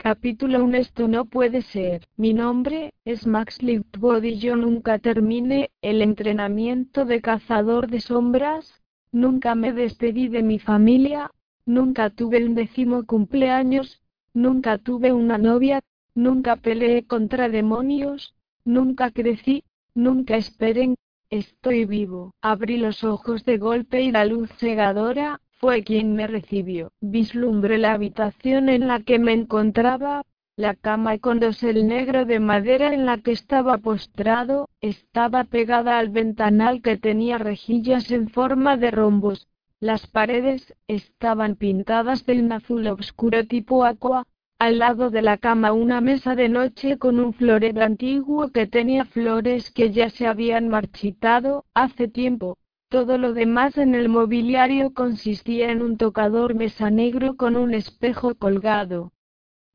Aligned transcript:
Capítulo 0.00 0.62
1 0.62 0.76
Esto 0.76 1.08
no 1.08 1.24
puede 1.24 1.60
ser. 1.60 2.06
Mi 2.16 2.32
nombre 2.32 2.94
es 3.04 3.26
Max 3.26 3.60
Lichtbod 3.60 4.22
y 4.22 4.38
yo 4.38 4.54
nunca 4.54 5.00
terminé 5.00 5.70
el 5.82 6.02
entrenamiento 6.02 7.04
de 7.04 7.20
cazador 7.20 7.88
de 7.88 8.00
sombras. 8.00 8.80
Nunca 9.10 9.56
me 9.56 9.72
despedí 9.72 10.28
de 10.28 10.44
mi 10.44 10.60
familia. 10.60 11.32
Nunca 11.66 12.10
tuve 12.10 12.46
un 12.46 12.54
décimo 12.54 13.06
cumpleaños. 13.06 14.00
Nunca 14.34 14.78
tuve 14.78 15.12
una 15.12 15.36
novia. 15.36 15.80
Nunca 16.14 16.54
peleé 16.54 17.04
contra 17.04 17.48
demonios. 17.48 18.36
Nunca 18.64 19.10
crecí. 19.10 19.64
Nunca 19.96 20.36
esperé 20.36 20.94
Estoy 21.28 21.86
vivo. 21.86 22.36
Abrí 22.40 22.76
los 22.76 23.02
ojos 23.02 23.44
de 23.44 23.58
golpe 23.58 24.00
y 24.02 24.12
la 24.12 24.24
luz 24.24 24.48
cegadora 24.60 25.40
fue 25.58 25.82
quien 25.82 26.14
me 26.14 26.26
recibió. 26.26 26.92
Vislumbré 27.00 27.78
la 27.78 27.92
habitación 27.92 28.68
en 28.68 28.86
la 28.86 29.00
que 29.00 29.18
me 29.18 29.32
encontraba, 29.32 30.22
la 30.56 30.74
cama 30.74 31.18
con 31.18 31.40
dosel 31.40 31.86
negro 31.86 32.24
de 32.24 32.40
madera 32.40 32.94
en 32.94 33.06
la 33.06 33.18
que 33.18 33.32
estaba 33.32 33.78
postrado, 33.78 34.68
estaba 34.80 35.44
pegada 35.44 35.98
al 35.98 36.10
ventanal 36.10 36.82
que 36.82 36.96
tenía 36.96 37.38
rejillas 37.38 38.10
en 38.10 38.28
forma 38.28 38.76
de 38.76 38.90
rombos. 38.90 39.48
Las 39.80 40.06
paredes 40.06 40.74
estaban 40.88 41.54
pintadas 41.54 42.26
de 42.26 42.40
un 42.40 42.50
azul 42.52 42.86
oscuro 42.88 43.46
tipo 43.46 43.84
aqua, 43.84 44.26
al 44.58 44.78
lado 44.78 45.10
de 45.10 45.22
la 45.22 45.38
cama 45.38 45.72
una 45.72 46.00
mesa 46.00 46.34
de 46.34 46.48
noche 46.48 46.98
con 46.98 47.20
un 47.20 47.32
florero 47.32 47.82
antiguo 47.82 48.50
que 48.50 48.66
tenía 48.66 49.04
flores 49.04 49.70
que 49.70 49.92
ya 49.92 50.10
se 50.10 50.26
habían 50.26 50.68
marchitado 50.68 51.64
hace 51.74 52.08
tiempo. 52.08 52.58
Todo 52.90 53.18
lo 53.18 53.34
demás 53.34 53.76
en 53.76 53.94
el 53.94 54.08
mobiliario 54.08 54.94
consistía 54.94 55.70
en 55.70 55.82
un 55.82 55.98
tocador 55.98 56.54
mesa 56.54 56.90
negro 56.90 57.36
con 57.36 57.54
un 57.54 57.74
espejo 57.74 58.34
colgado. 58.34 59.12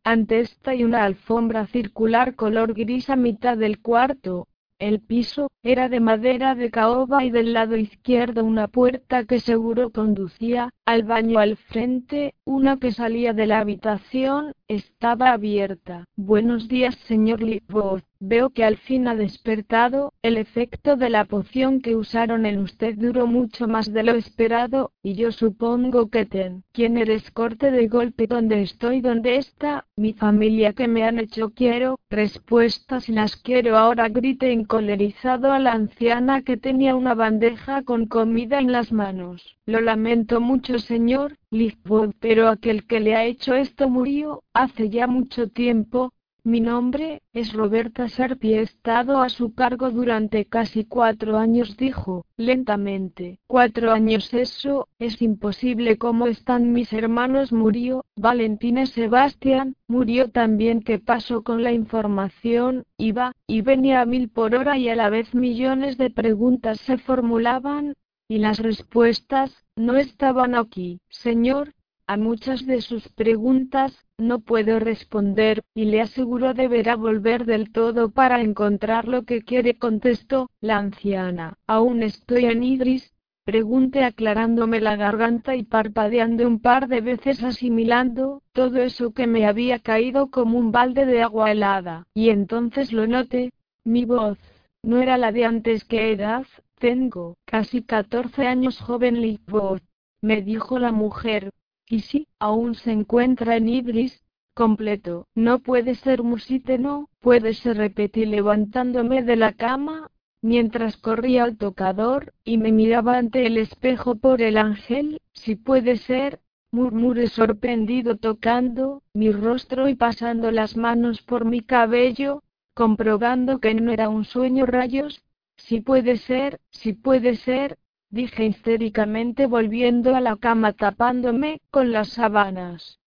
Ante 0.04 0.40
esta 0.40 0.74
y 0.74 0.84
una 0.84 1.04
alfombra 1.04 1.68
circular 1.68 2.36
color 2.36 2.74
gris 2.74 3.12
a 3.12 3.16
mitad 3.16 3.56
del 3.56 3.82
cuarto, 3.82 4.48
el 4.80 5.00
piso 5.00 5.52
era 5.62 5.90
de 5.90 6.00
madera 6.00 6.56
de 6.56 6.72
caoba 6.72 7.24
y 7.24 7.30
del 7.30 7.54
lado 7.54 7.78
izquierdo 7.78 8.44
una 8.44 8.68
puerta 8.68 9.26
que 9.26 9.40
seguro 9.40 9.92
conducía 9.92 10.72
al 10.84 11.04
baño 11.04 11.38
al 11.38 11.56
frente, 11.56 12.34
una 12.46 12.80
que 12.80 12.92
salía 12.92 13.34
de 13.34 13.46
la 13.46 13.60
habitación, 13.60 14.54
estaba 14.68 15.34
abierta. 15.34 16.06
Buenos 16.16 16.68
días, 16.68 16.96
señor 17.06 17.44
Lippot. 17.44 18.04
Veo 18.26 18.52
que 18.52 18.64
al 18.64 18.78
fin 18.78 19.10
ha 19.10 19.16
despertado, 19.16 20.14
el 20.22 20.38
efecto 20.38 20.96
de 20.96 21.10
la 21.10 21.26
poción 21.26 21.82
que 21.82 21.98
usaron 21.98 22.46
en 22.46 22.60
usted 22.60 22.96
duró 22.96 23.28
mucho 23.28 23.68
más 23.68 23.92
de 23.92 24.02
lo 24.02 24.14
esperado, 24.14 24.94
y 25.04 25.16
yo 25.16 25.34
supongo 25.34 26.10
que 26.10 26.26
ten. 26.26 26.64
¿Quién 26.72 26.98
eres 26.98 27.32
corte 27.32 27.70
de 27.70 27.90
golpe 27.90 28.28
donde 28.28 28.62
estoy? 28.62 29.02
¿Dónde 29.02 29.36
está? 29.36 29.88
Mi 29.98 30.14
familia 30.14 30.72
que 30.72 30.88
me 30.88 31.04
han 31.04 31.20
hecho 31.20 31.50
quiero, 31.50 32.00
respuestas 32.10 33.10
las 33.10 33.36
quiero 33.36 33.78
ahora 33.78 34.08
grite 34.08 34.54
encolerizado 34.54 35.52
a 35.52 35.60
la 35.60 35.74
anciana 35.74 36.44
que 36.44 36.56
tenía 36.56 36.96
una 36.96 37.16
bandeja 37.16 37.84
con 37.84 38.06
comida 38.06 38.58
en 38.60 38.72
las 38.72 38.94
manos. 38.94 39.58
Lo 39.66 39.82
lamento 39.82 40.40
mucho 40.40 40.80
señor, 40.80 41.38
Lisbon, 41.52 42.14
pero 42.22 42.48
aquel 42.48 42.86
que 42.86 43.02
le 43.02 43.16
ha 43.16 43.26
hecho 43.26 43.54
esto 43.54 43.90
murió, 43.90 44.44
hace 44.54 44.90
ya 44.90 45.08
mucho 45.08 45.50
tiempo, 45.50 46.13
mi 46.46 46.60
nombre 46.60 47.22
es 47.32 47.54
Roberta 47.54 48.10
Serpi. 48.10 48.54
He 48.54 48.62
estado 48.62 49.22
a 49.22 49.30
su 49.30 49.54
cargo 49.54 49.92
durante 49.92 50.46
casi 50.46 50.84
cuatro 50.84 51.38
años, 51.38 51.78
dijo, 51.78 52.26
lentamente. 52.36 53.40
Cuatro 53.48 53.92
años 53.92 54.34
eso, 54.34 54.90
es 55.00 55.22
imposible. 55.22 55.98
¿Cómo 55.98 56.28
están 56.28 56.74
mis 56.74 56.92
hermanos? 56.92 57.54
Murió, 57.54 58.06
Valentina 58.16 58.86
Sebastián, 58.86 59.76
murió 59.88 60.32
también. 60.32 60.82
¿Qué 60.82 61.00
pasó 61.00 61.44
con 61.44 61.64
la 61.64 61.72
información? 61.72 62.84
Iba, 62.98 63.32
y 63.48 63.62
venía 63.62 64.02
a 64.02 64.06
mil 64.06 64.30
por 64.30 64.56
hora 64.56 64.78
y 64.78 64.90
a 64.90 64.96
la 64.96 65.10
vez 65.10 65.34
millones 65.34 65.98
de 65.98 66.10
preguntas 66.10 66.80
se 66.82 66.98
formulaban, 66.98 67.94
y 68.28 68.40
las 68.40 68.60
respuestas, 68.60 69.66
no 69.76 69.96
estaban 69.96 70.56
aquí. 70.56 71.00
Señor, 71.10 71.74
a 72.06 72.18
muchas 72.18 72.66
de 72.66 72.82
sus 72.82 73.08
preguntas, 73.10 74.06
no 74.24 74.40
puedo 74.40 74.80
responder, 74.80 75.64
y 75.76 75.86
le 75.86 76.02
aseguro 76.02 76.54
deberá 76.54 76.96
volver 76.96 77.46
del 77.46 77.72
todo 77.72 78.10
para 78.10 78.42
encontrar 78.42 79.08
lo 79.08 79.24
que 79.24 79.42
quiere, 79.42 79.78
contestó 79.78 80.50
la 80.62 80.78
anciana. 80.78 81.58
Aún 81.68 82.02
estoy 82.02 82.46
en 82.46 82.64
Idris, 82.64 83.14
pregunté 83.46 84.04
aclarándome 84.04 84.80
la 84.80 84.96
garganta 84.96 85.56
y 85.56 85.64
parpadeando 85.64 86.48
un 86.48 86.60
par 86.60 86.88
de 86.88 87.02
veces 87.02 87.44
asimilando 87.44 88.42
todo 88.54 88.78
eso 88.78 89.12
que 89.12 89.28
me 89.28 89.46
había 89.46 89.80
caído 89.80 90.32
como 90.32 90.58
un 90.58 90.72
balde 90.72 91.06
de 91.06 91.22
agua 91.22 91.52
helada. 91.52 92.08
Y 92.14 92.30
entonces 92.30 92.94
lo 92.94 93.06
noté, 93.06 93.52
mi 93.84 94.06
voz, 94.06 94.38
no 94.82 95.02
era 95.02 95.18
la 95.18 95.32
de 95.32 95.46
antes 95.46 95.84
que 95.84 96.12
edad, 96.12 96.46
tengo 96.80 97.36
casi 97.46 97.84
14 97.84 98.48
años 98.48 98.80
joven 98.80 99.22
Lickbot, 99.22 99.84
me 100.22 100.42
dijo 100.42 100.80
la 100.80 100.92
mujer, 100.92 101.52
y 101.94 102.00
sí, 102.00 102.28
aún 102.40 102.74
se 102.74 102.92
encuentra 102.92 103.56
en 103.56 103.70
Ibris, 103.70 104.24
completo. 104.56 105.28
No 105.36 105.60
puede 105.60 105.94
ser 105.94 106.24
Musite, 106.24 106.80
no, 106.80 107.08
puede 107.20 107.54
ser 107.54 107.78
repetí 107.78 108.26
levantándome 108.26 109.22
de 109.22 109.36
la 109.36 109.54
cama, 109.54 110.10
mientras 110.42 110.98
corría 110.98 111.44
al 111.44 111.56
tocador, 111.56 112.34
y 112.44 112.58
me 112.58 112.72
miraba 112.72 113.20
ante 113.20 113.46
el 113.46 113.60
espejo 113.60 114.16
por 114.16 114.42
el 114.42 114.58
ángel, 114.58 115.22
si 115.34 115.56
puede 115.56 115.98
ser, 115.98 116.40
murmuré 116.72 117.28
sorprendido 117.28 118.18
tocando 118.18 119.04
mi 119.14 119.32
rostro 119.32 119.88
y 119.88 119.94
pasando 119.94 120.50
las 120.50 120.76
manos 120.76 121.22
por 121.22 121.46
mi 121.46 121.62
cabello, 121.62 122.42
comprobando 122.74 123.60
que 123.60 123.76
no 123.76 123.92
era 123.92 124.10
un 124.10 124.26
sueño 124.26 124.66
rayos, 124.66 125.22
si 125.58 125.80
puede 125.80 126.18
ser, 126.18 126.60
si 126.72 126.94
puede 126.94 127.36
ser, 127.36 127.78
dije 128.14 128.46
histéricamente 128.46 129.48
volviendo 129.48 130.16
a 130.16 130.22
la 130.22 130.36
cama 130.36 130.74
tapándome 130.74 131.62
con 131.72 131.92
las 131.92 132.10
sábanas. 132.10 133.00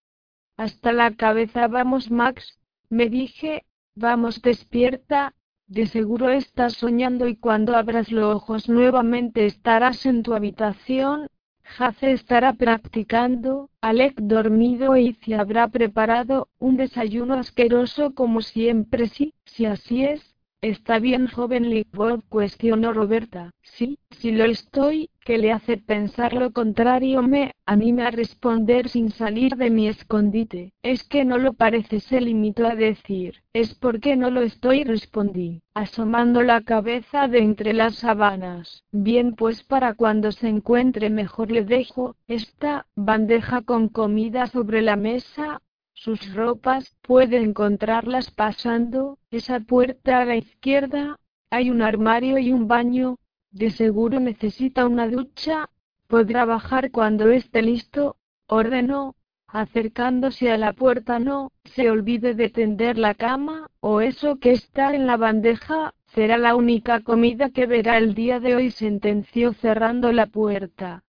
Hasta 0.56 0.92
la 0.92 1.14
cabeza 1.14 1.68
vamos 1.68 2.10
Max, 2.10 2.58
me 2.90 3.08
dije, 3.08 3.64
vamos 3.94 4.42
despierta, 4.42 5.32
de 5.68 5.86
seguro 5.86 6.30
estás 6.30 6.72
soñando 6.72 7.28
y 7.28 7.36
cuando 7.36 7.76
abras 7.76 8.10
los 8.10 8.34
ojos 8.34 8.68
nuevamente 8.68 9.46
estarás 9.46 10.06
en 10.06 10.24
tu 10.24 10.34
habitación, 10.34 11.28
Jace 11.62 12.10
estará 12.10 12.52
practicando, 12.54 13.70
Alec 13.80 14.14
dormido 14.20 14.96
y 14.96 15.14
se 15.24 15.36
habrá 15.36 15.68
preparado 15.68 16.48
un 16.58 16.76
desayuno 16.76 17.34
asqueroso 17.34 18.12
como 18.12 18.40
siempre 18.40 19.06
sí, 19.06 19.34
si 19.44 19.66
así 19.66 20.04
es, 20.04 20.35
Está 20.62 20.98
bien, 20.98 21.28
joven 21.28 21.68
Lickwood, 21.68 22.20
cuestionó 22.30 22.94
Roberta. 22.94 23.50
Sí, 23.62 23.98
si 24.10 24.32
lo 24.32 24.46
estoy, 24.46 25.10
¿qué 25.20 25.36
le 25.36 25.52
hace 25.52 25.76
pensar 25.76 26.32
lo 26.32 26.50
contrario? 26.52 27.20
Me 27.22 27.52
anime 27.66 28.04
a 28.04 28.10
responder 28.10 28.88
sin 28.88 29.10
salir 29.10 29.56
de 29.56 29.68
mi 29.70 29.86
escondite. 29.86 30.72
Es 30.82 31.04
que 31.04 31.26
no 31.26 31.36
lo 31.36 31.52
parece, 31.52 32.00
se 32.00 32.22
limitó 32.22 32.66
a 32.66 32.74
decir. 32.74 33.42
Es 33.52 33.74
porque 33.74 34.16
no 34.16 34.30
lo 34.30 34.40
estoy, 34.40 34.84
respondí, 34.84 35.60
asomando 35.74 36.42
la 36.42 36.62
cabeza 36.62 37.28
de 37.28 37.40
entre 37.40 37.74
las 37.74 37.96
sabanas. 37.96 38.82
Bien, 38.92 39.34
pues 39.34 39.62
para 39.62 39.92
cuando 39.92 40.32
se 40.32 40.48
encuentre 40.48 41.10
mejor 41.10 41.50
le 41.50 41.64
dejo 41.64 42.16
esta 42.28 42.86
bandeja 42.96 43.60
con 43.60 43.88
comida 43.88 44.46
sobre 44.46 44.80
la 44.80 44.96
mesa, 44.96 45.60
sus 45.96 46.34
ropas, 46.34 46.94
puede 47.00 47.38
encontrarlas 47.38 48.30
pasando, 48.30 49.18
esa 49.30 49.60
puerta 49.60 50.20
a 50.20 50.24
la 50.26 50.36
izquierda, 50.36 51.18
hay 51.50 51.70
un 51.70 51.80
armario 51.80 52.36
y 52.38 52.52
un 52.52 52.68
baño, 52.68 53.16
de 53.50 53.70
seguro 53.70 54.20
necesita 54.20 54.86
una 54.86 55.08
ducha, 55.08 55.70
podrá 56.06 56.44
bajar 56.44 56.90
cuando 56.90 57.30
esté 57.30 57.62
listo, 57.62 58.16
ordenó, 58.46 59.14
acercándose 59.46 60.50
a 60.50 60.58
la 60.58 60.74
puerta 60.74 61.18
no 61.18 61.50
se 61.64 61.90
olvide 61.90 62.34
de 62.34 62.50
tender 62.50 62.98
la 62.98 63.14
cama, 63.14 63.70
o 63.80 64.02
eso 64.02 64.36
que 64.36 64.52
está 64.52 64.94
en 64.94 65.06
la 65.06 65.16
bandeja, 65.16 65.94
será 66.08 66.36
la 66.36 66.56
única 66.56 67.00
comida 67.00 67.48
que 67.48 67.66
verá 67.66 67.96
el 67.96 68.14
día 68.14 68.38
de 68.38 68.54
hoy, 68.54 68.70
sentenció 68.70 69.54
cerrando 69.54 70.12
la 70.12 70.26
puerta. 70.26 71.05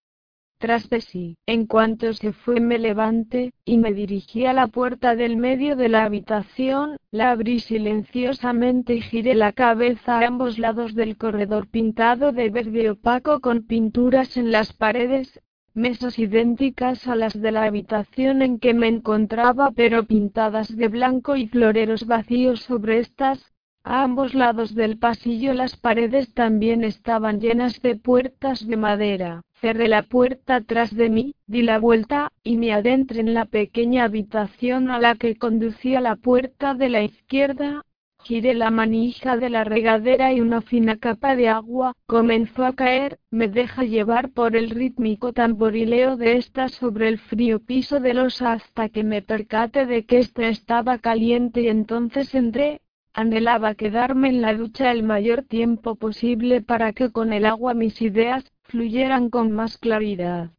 Tras 0.57 0.89
de 0.89 1.01
sí. 1.01 1.37
En 1.45 1.65
cuanto 1.65 2.13
se 2.13 2.33
fue 2.33 2.59
me 2.59 2.79
levanté, 2.79 3.53
y 3.65 3.77
me 3.77 3.93
dirigí 3.93 4.45
a 4.45 4.53
la 4.53 4.67
puerta 4.67 5.15
del 5.15 5.37
medio 5.37 5.75
de 5.75 5.89
la 5.89 6.03
habitación, 6.03 6.97
la 7.11 7.31
abrí 7.31 7.59
silenciosamente 7.59 8.95
y 8.95 9.01
giré 9.01 9.35
la 9.35 9.51
cabeza 9.51 10.19
a 10.19 10.27
ambos 10.27 10.57
lados 10.57 10.95
del 10.95 11.17
corredor 11.17 11.67
pintado 11.67 12.31
de 12.31 12.49
verde 12.49 12.89
opaco 12.89 13.39
con 13.39 13.63
pinturas 13.63 14.37
en 14.37 14.51
las 14.51 14.73
paredes, 14.73 15.39
mesas 15.73 16.17
idénticas 16.17 17.07
a 17.07 17.15
las 17.15 17.39
de 17.39 17.51
la 17.51 17.63
habitación 17.63 18.41
en 18.41 18.57
que 18.59 18.73
me 18.73 18.87
encontraba 18.87 19.71
pero 19.75 20.05
pintadas 20.05 20.75
de 20.75 20.87
blanco 20.87 21.35
y 21.35 21.47
floreros 21.47 22.07
vacíos 22.07 22.61
sobre 22.61 22.97
estas, 22.99 23.53
a 23.83 24.03
ambos 24.03 24.33
lados 24.33 24.75
del 24.75 24.97
pasillo 24.97 25.53
las 25.53 25.77
paredes 25.77 26.33
también 26.33 26.83
estaban 26.83 27.39
llenas 27.39 27.81
de 27.81 27.95
puertas 27.95 28.67
de 28.67 28.75
madera. 28.75 29.41
Cerré 29.59 29.87
la 29.87 30.03
puerta 30.03 30.61
tras 30.61 30.95
de 30.95 31.09
mí, 31.09 31.33
di 31.47 31.63
la 31.63 31.79
vuelta, 31.79 32.31
y 32.43 32.57
me 32.57 32.73
adentré 32.73 33.21
en 33.21 33.33
la 33.33 33.45
pequeña 33.45 34.03
habitación 34.03 34.91
a 34.91 34.99
la 34.99 35.15
que 35.15 35.35
conducía 35.35 35.99
la 35.99 36.15
puerta 36.15 36.75
de 36.75 36.89
la 36.89 37.01
izquierda. 37.01 37.83
Giré 38.23 38.53
la 38.53 38.69
manija 38.69 39.35
de 39.37 39.49
la 39.49 39.63
regadera 39.63 40.31
y 40.31 40.41
una 40.41 40.61
fina 40.61 40.97
capa 40.97 41.35
de 41.35 41.49
agua 41.49 41.93
comenzó 42.05 42.65
a 42.65 42.73
caer, 42.73 43.19
me 43.31 43.47
deja 43.47 43.83
llevar 43.83 44.31
por 44.31 44.55
el 44.55 44.69
rítmico 44.69 45.33
tamborileo 45.33 46.17
de 46.17 46.37
esta 46.37 46.67
sobre 46.67 47.07
el 47.07 47.17
frío 47.17 47.59
piso 47.59 47.99
de 47.99 48.13
losa 48.13 48.53
hasta 48.53 48.89
que 48.89 49.03
me 49.03 49.21
percate 49.21 49.85
de 49.85 50.05
que 50.05 50.19
ésta 50.19 50.49
estaba 50.49 50.97
caliente 50.99 51.61
y 51.61 51.69
entonces 51.69 52.35
entré, 52.35 52.81
Anhelaba 53.19 53.73
quedarme 53.73 54.29
en 54.29 54.41
la 54.41 54.53
ducha 54.53 54.91
el 54.91 55.01
mayor 55.01 55.41
tiempo 55.41 55.95
posible 55.95 56.61
para 56.61 56.93
que 56.93 57.09
con 57.11 57.33
el 57.33 57.47
agua 57.47 57.73
mis 57.73 57.99
ideas 57.99 58.45
fluyeran 58.61 59.31
con 59.31 59.51
más 59.51 59.79
claridad. 59.79 60.51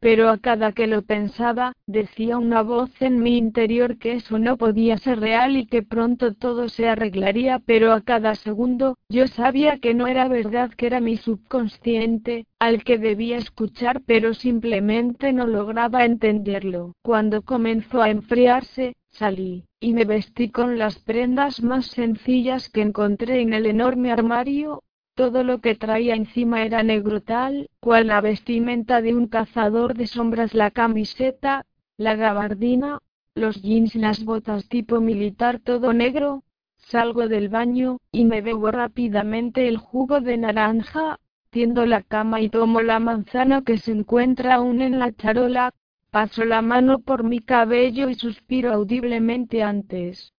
Pero 0.00 0.28
a 0.28 0.38
cada 0.38 0.72
que 0.72 0.88
lo 0.88 1.02
pensaba, 1.02 1.72
decía 1.86 2.36
una 2.36 2.62
voz 2.62 2.90
en 3.00 3.22
mi 3.22 3.38
interior 3.38 3.96
que 3.96 4.14
eso 4.14 4.40
no 4.40 4.56
podía 4.56 4.98
ser 4.98 5.20
real 5.20 5.56
y 5.56 5.66
que 5.66 5.84
pronto 5.84 6.34
todo 6.34 6.68
se 6.68 6.88
arreglaría, 6.88 7.60
pero 7.60 7.92
a 7.92 8.00
cada 8.00 8.34
segundo, 8.34 8.98
yo 9.08 9.28
sabía 9.28 9.78
que 9.78 9.94
no 9.94 10.08
era 10.08 10.26
verdad, 10.26 10.72
que 10.72 10.88
era 10.88 10.98
mi 10.98 11.16
subconsciente, 11.16 12.44
al 12.58 12.82
que 12.82 12.98
debía 12.98 13.36
escuchar, 13.36 14.02
pero 14.04 14.34
simplemente 14.34 15.32
no 15.32 15.46
lograba 15.46 16.04
entenderlo. 16.04 16.94
Cuando 17.02 17.42
comenzó 17.42 18.02
a 18.02 18.10
enfriarse, 18.10 18.96
salí, 19.14 19.64
y 19.80 19.92
me 19.92 20.04
vestí 20.04 20.50
con 20.50 20.78
las 20.78 20.98
prendas 20.98 21.62
más 21.62 21.86
sencillas 21.86 22.68
que 22.68 22.82
encontré 22.82 23.40
en 23.40 23.54
el 23.54 23.66
enorme 23.66 24.10
armario, 24.12 24.82
todo 25.14 25.44
lo 25.44 25.60
que 25.60 25.76
traía 25.76 26.16
encima 26.16 26.64
era 26.64 26.82
negro 26.82 27.20
tal, 27.22 27.70
cual 27.80 28.08
la 28.08 28.20
vestimenta 28.20 29.00
de 29.00 29.14
un 29.14 29.28
cazador 29.28 29.94
de 29.94 30.08
sombras 30.08 30.54
la 30.54 30.72
camiseta, 30.72 31.66
la 31.96 32.16
gabardina, 32.16 32.98
los 33.36 33.62
jeans 33.62 33.94
las 33.94 34.24
botas 34.24 34.68
tipo 34.68 35.00
militar 35.00 35.60
todo 35.60 35.92
negro, 35.92 36.42
salgo 36.78 37.28
del 37.28 37.48
baño, 37.48 37.98
y 38.10 38.24
me 38.24 38.40
bebo 38.40 38.72
rápidamente 38.72 39.68
el 39.68 39.76
jugo 39.76 40.20
de 40.20 40.36
naranja, 40.36 41.20
tiendo 41.50 41.86
la 41.86 42.02
cama 42.02 42.40
y 42.40 42.48
tomo 42.48 42.80
la 42.80 42.98
manzana 42.98 43.62
que 43.62 43.78
se 43.78 43.92
encuentra 43.92 44.54
aún 44.54 44.82
en 44.82 44.98
la 44.98 45.12
charola, 45.12 45.72
Paso 46.14 46.44
la 46.44 46.62
mano 46.62 47.00
por 47.00 47.24
mi 47.24 47.40
cabello 47.40 48.08
y 48.08 48.14
suspiro 48.14 48.72
audiblemente 48.72 49.64
antes 49.64 50.32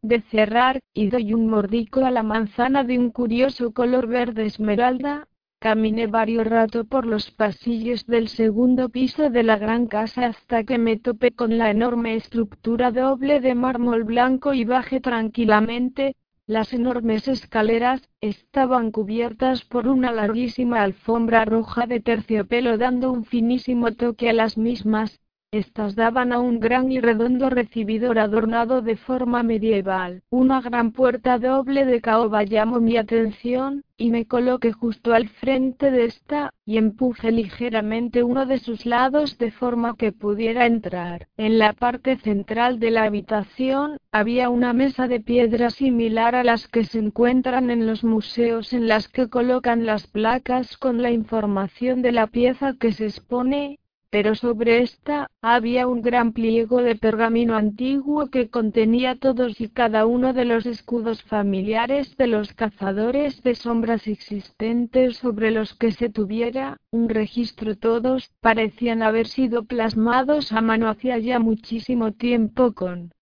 de 0.00 0.20
cerrar, 0.20 0.78
y 0.94 1.08
doy 1.08 1.34
un 1.34 1.48
mordico 1.48 2.04
a 2.04 2.12
la 2.12 2.22
manzana 2.22 2.84
de 2.84 3.00
un 3.00 3.10
curioso 3.10 3.72
color 3.72 4.06
verde 4.06 4.46
esmeralda. 4.46 5.26
Caminé 5.58 6.06
varios 6.06 6.46
rato 6.46 6.84
por 6.84 7.04
los 7.04 7.32
pasillos 7.32 8.06
del 8.06 8.28
segundo 8.28 8.90
piso 8.90 9.28
de 9.28 9.42
la 9.42 9.58
gran 9.58 9.88
casa 9.88 10.26
hasta 10.26 10.62
que 10.62 10.78
me 10.78 10.96
topé 10.96 11.32
con 11.32 11.58
la 11.58 11.72
enorme 11.72 12.14
estructura 12.14 12.92
doble 12.92 13.40
de 13.40 13.56
mármol 13.56 14.04
blanco 14.04 14.54
y 14.54 14.64
bajé 14.64 15.00
tranquilamente, 15.00 16.14
las 16.48 16.72
enormes 16.72 17.28
escaleras 17.28 18.00
estaban 18.22 18.90
cubiertas 18.90 19.66
por 19.66 19.86
una 19.86 20.10
larguísima 20.12 20.82
alfombra 20.82 21.44
roja 21.44 21.86
de 21.86 22.00
terciopelo 22.00 22.78
dando 22.78 23.12
un 23.12 23.26
finísimo 23.26 23.92
toque 23.92 24.30
a 24.30 24.32
las 24.32 24.56
mismas. 24.56 25.20
Estas 25.50 25.94
daban 25.94 26.34
a 26.34 26.40
un 26.40 26.60
gran 26.60 26.92
y 26.92 27.00
redondo 27.00 27.48
recibidor 27.48 28.18
adornado 28.18 28.82
de 28.82 28.96
forma 28.96 29.42
medieval. 29.42 30.22
Una 30.28 30.60
gran 30.60 30.92
puerta 30.92 31.38
doble 31.38 31.86
de 31.86 32.02
caoba 32.02 32.42
llamó 32.42 32.80
mi 32.80 32.98
atención, 32.98 33.82
y 33.96 34.10
me 34.10 34.26
coloqué 34.26 34.72
justo 34.72 35.14
al 35.14 35.30
frente 35.30 35.90
de 35.90 36.04
esta, 36.04 36.52
y 36.66 36.76
empujé 36.76 37.32
ligeramente 37.32 38.22
uno 38.22 38.44
de 38.44 38.58
sus 38.58 38.84
lados 38.84 39.38
de 39.38 39.50
forma 39.50 39.96
que 39.96 40.12
pudiera 40.12 40.66
entrar. 40.66 41.28
En 41.38 41.58
la 41.58 41.72
parte 41.72 42.18
central 42.18 42.78
de 42.78 42.90
la 42.90 43.04
habitación, 43.04 43.96
había 44.12 44.50
una 44.50 44.74
mesa 44.74 45.08
de 45.08 45.20
piedra 45.20 45.70
similar 45.70 46.34
a 46.34 46.44
las 46.44 46.68
que 46.68 46.84
se 46.84 46.98
encuentran 46.98 47.70
en 47.70 47.86
los 47.86 48.04
museos 48.04 48.74
en 48.74 48.86
las 48.86 49.08
que 49.08 49.30
colocan 49.30 49.86
las 49.86 50.08
placas 50.08 50.76
con 50.76 51.00
la 51.00 51.10
información 51.10 52.02
de 52.02 52.12
la 52.12 52.26
pieza 52.26 52.74
que 52.78 52.92
se 52.92 53.06
expone, 53.06 53.78
pero 54.10 54.34
sobre 54.34 54.82
esta 54.82 55.30
había 55.42 55.86
un 55.86 56.00
gran 56.00 56.32
pliego 56.32 56.80
de 56.82 56.96
pergamino 56.96 57.56
antiguo 57.56 58.28
que 58.30 58.48
contenía 58.48 59.16
todos 59.16 59.60
y 59.60 59.68
cada 59.68 60.06
uno 60.06 60.32
de 60.32 60.46
los 60.46 60.64
escudos 60.64 61.22
familiares 61.24 62.16
de 62.16 62.26
los 62.26 62.54
cazadores 62.54 63.42
de 63.42 63.54
sombras 63.54 64.06
existentes 64.06 65.18
sobre 65.18 65.50
los 65.50 65.74
que 65.74 65.92
se 65.92 66.08
tuviera 66.08 66.78
un 66.90 67.10
registro. 67.10 67.76
Todos 67.76 68.30
parecían 68.40 69.02
haber 69.02 69.26
sido 69.26 69.64
plasmados 69.64 70.52
a 70.52 70.62
mano 70.62 70.88
hacía 70.88 71.18
ya 71.18 71.38
muchísimo 71.38 72.12
tiempo 72.12 72.72
con 72.72 73.12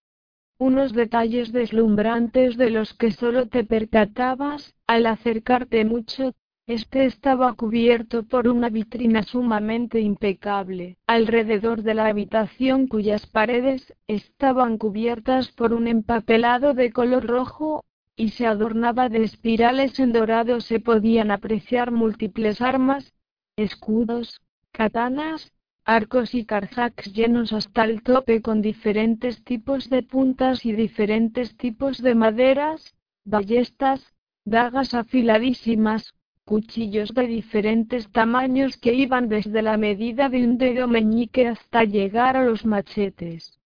unos 0.58 0.92
detalles 0.92 1.52
deslumbrantes 1.52 2.56
de 2.56 2.70
los 2.70 2.94
que 2.94 3.10
solo 3.10 3.46
te 3.46 3.64
percatabas 3.64 4.74
al 4.86 5.06
acercarte 5.06 5.84
mucho 5.84 6.32
este 6.66 7.04
estaba 7.04 7.54
cubierto 7.54 8.24
por 8.24 8.48
una 8.48 8.68
vitrina 8.70 9.22
sumamente 9.22 10.00
impecable, 10.00 10.98
alrededor 11.06 11.82
de 11.82 11.94
la 11.94 12.06
habitación 12.06 12.88
cuyas 12.88 13.26
paredes 13.26 13.94
estaban 14.08 14.76
cubiertas 14.76 15.52
por 15.52 15.72
un 15.72 15.86
empapelado 15.86 16.74
de 16.74 16.90
color 16.92 17.24
rojo, 17.24 17.84
y 18.16 18.30
se 18.30 18.46
adornaba 18.46 19.08
de 19.08 19.22
espirales 19.22 20.00
en 20.00 20.12
dorado. 20.12 20.60
Se 20.60 20.80
podían 20.80 21.30
apreciar 21.30 21.92
múltiples 21.92 22.60
armas, 22.62 23.12
escudos, 23.56 24.40
katanas, 24.72 25.52
arcos 25.84 26.34
y 26.34 26.44
karjaks 26.46 27.12
llenos 27.12 27.52
hasta 27.52 27.84
el 27.84 28.02
tope 28.02 28.40
con 28.42 28.62
diferentes 28.62 29.44
tipos 29.44 29.88
de 29.90 30.02
puntas 30.02 30.64
y 30.64 30.72
diferentes 30.72 31.56
tipos 31.56 32.02
de 32.02 32.14
maderas, 32.14 32.96
ballestas, 33.24 34.14
dagas 34.44 34.94
afiladísimas, 34.94 36.14
cuchillos 36.46 37.12
de 37.12 37.26
diferentes 37.26 38.08
tamaños 38.12 38.76
que 38.76 38.94
iban 38.94 39.28
desde 39.28 39.62
la 39.62 39.76
medida 39.76 40.28
de 40.28 40.44
un 40.44 40.58
dedo 40.58 40.86
meñique 40.86 41.48
hasta 41.48 41.82
llegar 41.82 42.36
a 42.36 42.44
los 42.44 42.64
machetes. 42.64 43.58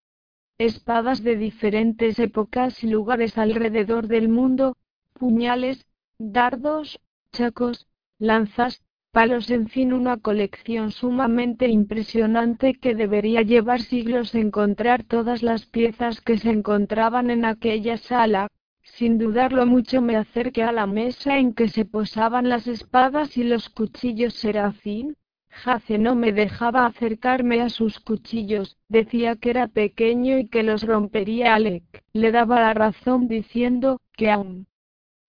Espadas 0.57 1.23
de 1.23 1.37
diferentes 1.37 2.19
épocas 2.19 2.83
y 2.83 2.87
lugares 2.89 3.37
alrededor 3.37 4.09
del 4.09 4.31
mundo, 4.31 4.77
puñales, 5.13 5.87
dardos, 6.19 6.99
chacos, 7.33 7.87
lanzas, 8.19 8.83
palos, 9.13 9.51
en 9.51 9.69
fin, 9.69 9.93
una 9.93 10.17
colección 10.17 10.91
sumamente 10.91 11.69
impresionante 11.69 12.75
que 12.75 12.95
debería 12.95 13.43
llevar 13.43 13.83
siglos 13.83 14.35
encontrar 14.35 15.05
todas 15.05 15.43
las 15.43 15.67
piezas 15.67 16.23
que 16.23 16.39
se 16.39 16.51
encontraban 16.51 17.29
en 17.29 17.45
aquella 17.45 17.99
sala, 17.99 18.49
sin 18.95 19.19
dudarlo 19.19 19.67
mucho 19.67 20.01
me 20.01 20.17
acerqué 20.17 20.63
a 20.63 20.73
la 20.73 20.87
mesa 20.87 21.39
en 21.39 21.55
que 21.55 21.69
se 21.69 21.85
posaban 21.85 22.49
las 22.49 22.67
espadas 22.67 23.37
y 23.37 23.45
los 23.45 23.69
cuchillos 23.69 24.35
serafín. 24.35 25.17
Jace 25.49 25.99
no 25.99 26.15
me 26.15 26.33
dejaba 26.33 26.87
acercarme 26.87 27.61
a 27.61 27.69
sus 27.69 27.99
cuchillos, 27.99 28.79
decía 28.89 29.37
que 29.37 29.51
era 29.51 29.69
pequeño 29.69 30.39
y 30.39 30.49
que 30.49 30.63
los 30.63 30.85
rompería 30.85 31.55
Alec. 31.55 32.05
Le 32.13 32.31
daba 32.31 32.61
la 32.61 32.75
razón 32.75 33.27
diciendo 33.27 34.01
que 34.17 34.31
aún 34.31 34.67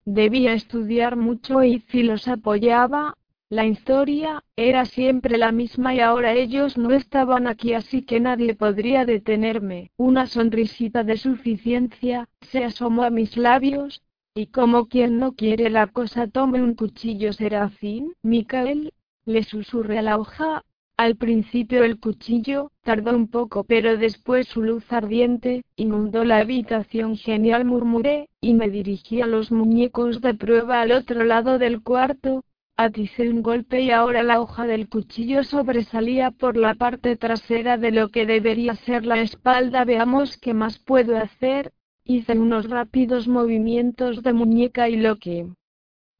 debía 0.04 0.52
estudiar 0.52 1.16
mucho 1.16 1.62
y 1.62 1.80
si 1.88 2.02
los 2.02 2.28
apoyaba, 2.28 3.14
la 3.52 3.66
historia 3.66 4.42
era 4.56 4.86
siempre 4.86 5.36
la 5.36 5.52
misma 5.52 5.94
y 5.94 6.00
ahora 6.00 6.32
ellos 6.32 6.78
no 6.78 6.90
estaban 6.90 7.46
aquí 7.46 7.74
así 7.74 8.00
que 8.00 8.18
nadie 8.18 8.54
podría 8.54 9.04
detenerme. 9.04 9.90
Una 9.98 10.26
sonrisita 10.26 11.04
de 11.04 11.18
suficiencia 11.18 12.30
se 12.40 12.64
asomó 12.64 13.02
a 13.02 13.10
mis 13.10 13.36
labios, 13.36 14.00
y 14.34 14.46
como 14.46 14.86
quien 14.86 15.18
no 15.18 15.34
quiere 15.34 15.68
la 15.68 15.86
cosa 15.88 16.28
tome 16.28 16.62
un 16.62 16.74
cuchillo 16.74 17.34
serafín. 17.34 18.14
Micael, 18.22 18.94
le 19.26 19.42
susurré 19.42 19.98
a 19.98 20.02
la 20.02 20.16
hoja. 20.16 20.64
Al 20.96 21.16
principio 21.16 21.84
el 21.84 22.00
cuchillo 22.00 22.70
tardó 22.82 23.14
un 23.14 23.28
poco, 23.28 23.64
pero 23.64 23.98
después 23.98 24.48
su 24.48 24.62
luz 24.62 24.90
ardiente 24.90 25.62
inundó 25.76 26.24
la 26.24 26.38
habitación. 26.38 27.18
Genial 27.18 27.66
murmuré, 27.66 28.30
y 28.40 28.54
me 28.54 28.70
dirigí 28.70 29.20
a 29.20 29.26
los 29.26 29.52
muñecos 29.52 30.22
de 30.22 30.32
prueba 30.32 30.80
al 30.80 30.92
otro 30.92 31.24
lado 31.24 31.58
del 31.58 31.82
cuarto, 31.82 32.44
Aticé 32.84 33.28
un 33.28 33.42
golpe 33.42 33.80
y 33.80 33.92
ahora 33.92 34.24
la 34.24 34.40
hoja 34.40 34.66
del 34.66 34.88
cuchillo 34.88 35.44
sobresalía 35.44 36.32
por 36.32 36.56
la 36.56 36.74
parte 36.74 37.14
trasera 37.16 37.78
de 37.78 37.92
lo 37.92 38.08
que 38.08 38.26
debería 38.26 38.74
ser 38.74 39.06
la 39.06 39.20
espalda. 39.20 39.84
Veamos 39.84 40.36
qué 40.36 40.52
más 40.52 40.80
puedo 40.80 41.16
hacer. 41.16 41.72
Hice 42.02 42.36
unos 42.36 42.68
rápidos 42.68 43.28
movimientos 43.28 44.24
de 44.24 44.32
muñeca 44.32 44.88
y 44.88 44.96
lo 44.96 45.14
que 45.14 45.46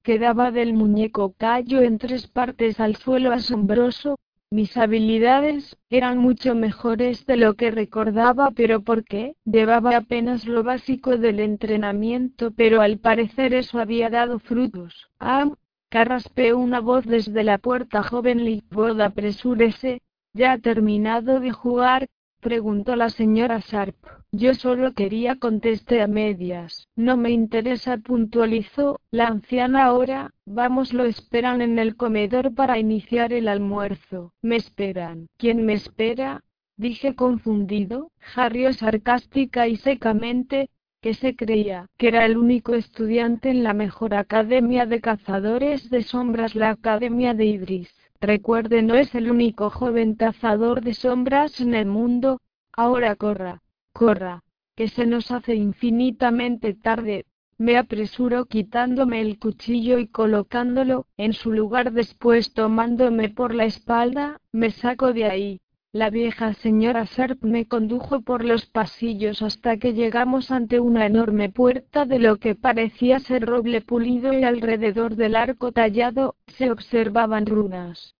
quedaba 0.05 0.53
del 0.53 0.73
muñeco 0.75 1.35
cayó 1.37 1.81
en 1.81 1.99
tres 1.99 2.29
partes 2.29 2.79
al 2.79 2.95
suelo 2.95 3.33
asombroso. 3.33 4.21
Mis 4.53 4.77
habilidades 4.77 5.77
eran 5.91 6.19
mucho 6.19 6.55
mejores 6.55 7.27
de 7.27 7.39
lo 7.39 7.55
que 7.55 7.73
recordaba, 7.73 8.53
pero 8.55 8.83
¿por 8.83 9.03
qué? 9.03 9.35
Llevaba 9.45 9.97
apenas 9.97 10.47
lo 10.47 10.63
básico 10.63 11.17
del 11.17 11.41
entrenamiento, 11.41 12.53
pero 12.53 12.83
al 12.83 12.99
parecer 12.99 13.53
eso 13.53 13.81
había 13.81 14.11
dado 14.11 14.39
frutos. 14.39 15.09
Ah, 15.19 15.51
carraspeó 15.93 16.57
una 16.57 16.81
voz 16.81 17.05
desde 17.05 17.45
la 17.45 17.59
puerta. 17.59 18.03
Joven 18.03 18.45
Lightwood, 18.47 18.99
apresúrese. 19.03 20.01
¿Ya 20.33 20.53
ha 20.53 20.59
terminado 20.59 21.39
de 21.39 21.53
jugar? 21.53 22.07
preguntó 22.41 22.97
la 22.97 23.11
señora 23.11 23.61
Sharp. 23.61 23.95
Yo 24.33 24.55
solo 24.55 24.95
quería 24.95 25.37
contestar 25.37 26.01
a 26.01 26.07
medias. 26.07 26.89
No 26.97 27.19
me 27.19 27.31
interesa, 27.31 27.99
puntualizó 27.99 29.01
la 29.11 29.27
anciana 29.27 29.85
ahora. 29.85 30.31
Vamos, 30.47 30.95
lo 30.95 31.05
esperan 31.05 31.61
en 31.61 31.79
el 31.79 31.95
comedor 31.95 32.55
para 32.55 32.79
iniciar 32.79 33.35
el 33.35 33.47
almuerzo. 33.47 34.33
Me 34.41 34.57
esperan. 34.57 35.27
¿Quién 35.37 35.67
me 35.67 35.75
espera? 35.75 36.41
Dije 36.79 37.15
confundido. 37.15 38.11
Harry 38.35 38.73
sarcástica 38.73 39.69
y 39.69 39.77
secamente, 39.77 40.71
que 41.03 41.15
se 41.15 41.35
creía 41.35 41.89
que 41.99 42.09
era 42.09 42.25
el 42.25 42.39
único 42.39 42.75
estudiante 42.75 43.51
en 43.51 43.65
la 43.65 43.75
mejor 43.75 44.15
academia 44.15 44.87
de 44.87 45.01
cazadores 45.01 45.91
de 45.91 46.05
sombras, 46.05 46.55
la 46.55 46.71
Academia 46.71 47.35
de 47.35 47.45
Idris. 47.45 47.93
Recuerde, 48.21 48.83
no 48.83 48.95
es 48.95 49.13
el 49.17 49.29
único 49.29 49.69
joven 49.69 50.15
cazador 50.15 50.81
de 50.81 50.95
sombras 50.95 51.61
en 51.61 51.75
el 51.75 51.87
mundo. 51.87 52.41
Ahora 52.73 53.17
corra, 53.17 53.63
corra, 53.93 54.45
que 54.77 54.87
se 54.87 55.05
nos 55.05 55.33
hace 55.33 55.57
infinitamente 55.57 56.73
tarde. 56.73 57.27
Me 57.59 57.77
apresuro 57.77 58.47
quitándome 58.47 59.21
el 59.21 59.41
cuchillo 59.41 59.99
y 59.99 60.07
colocándolo 60.07 61.07
en 61.17 61.33
su 61.33 61.51
lugar 61.51 61.93
después 61.93 62.55
tomándome 62.55 63.29
por 63.29 63.57
la 63.57 63.65
espalda, 63.65 64.41
me 64.53 64.71
saco 64.71 65.13
de 65.13 65.25
ahí. 65.25 65.61
La 65.95 66.09
vieja 66.09 66.55
señora 66.55 67.05
Sharp 67.05 67.43
me 67.43 67.69
condujo 67.69 68.23
por 68.23 68.47
los 68.47 68.65
pasillos 68.65 69.43
hasta 69.43 69.77
que 69.77 69.93
llegamos 69.93 70.51
ante 70.51 70.81
una 70.81 71.05
enorme 71.05 71.51
puerta 71.51 72.07
de 72.07 72.19
lo 72.19 72.39
que 72.39 72.55
parecía 72.55 73.19
ser 73.19 73.45
roble 73.45 73.83
pulido 73.83 74.33
y 74.33 74.43
alrededor 74.43 75.17
del 75.17 75.37
arco 75.37 75.71
tallado 75.71 76.37
se 76.47 76.71
observaban 76.71 77.45
runas. 77.45 78.17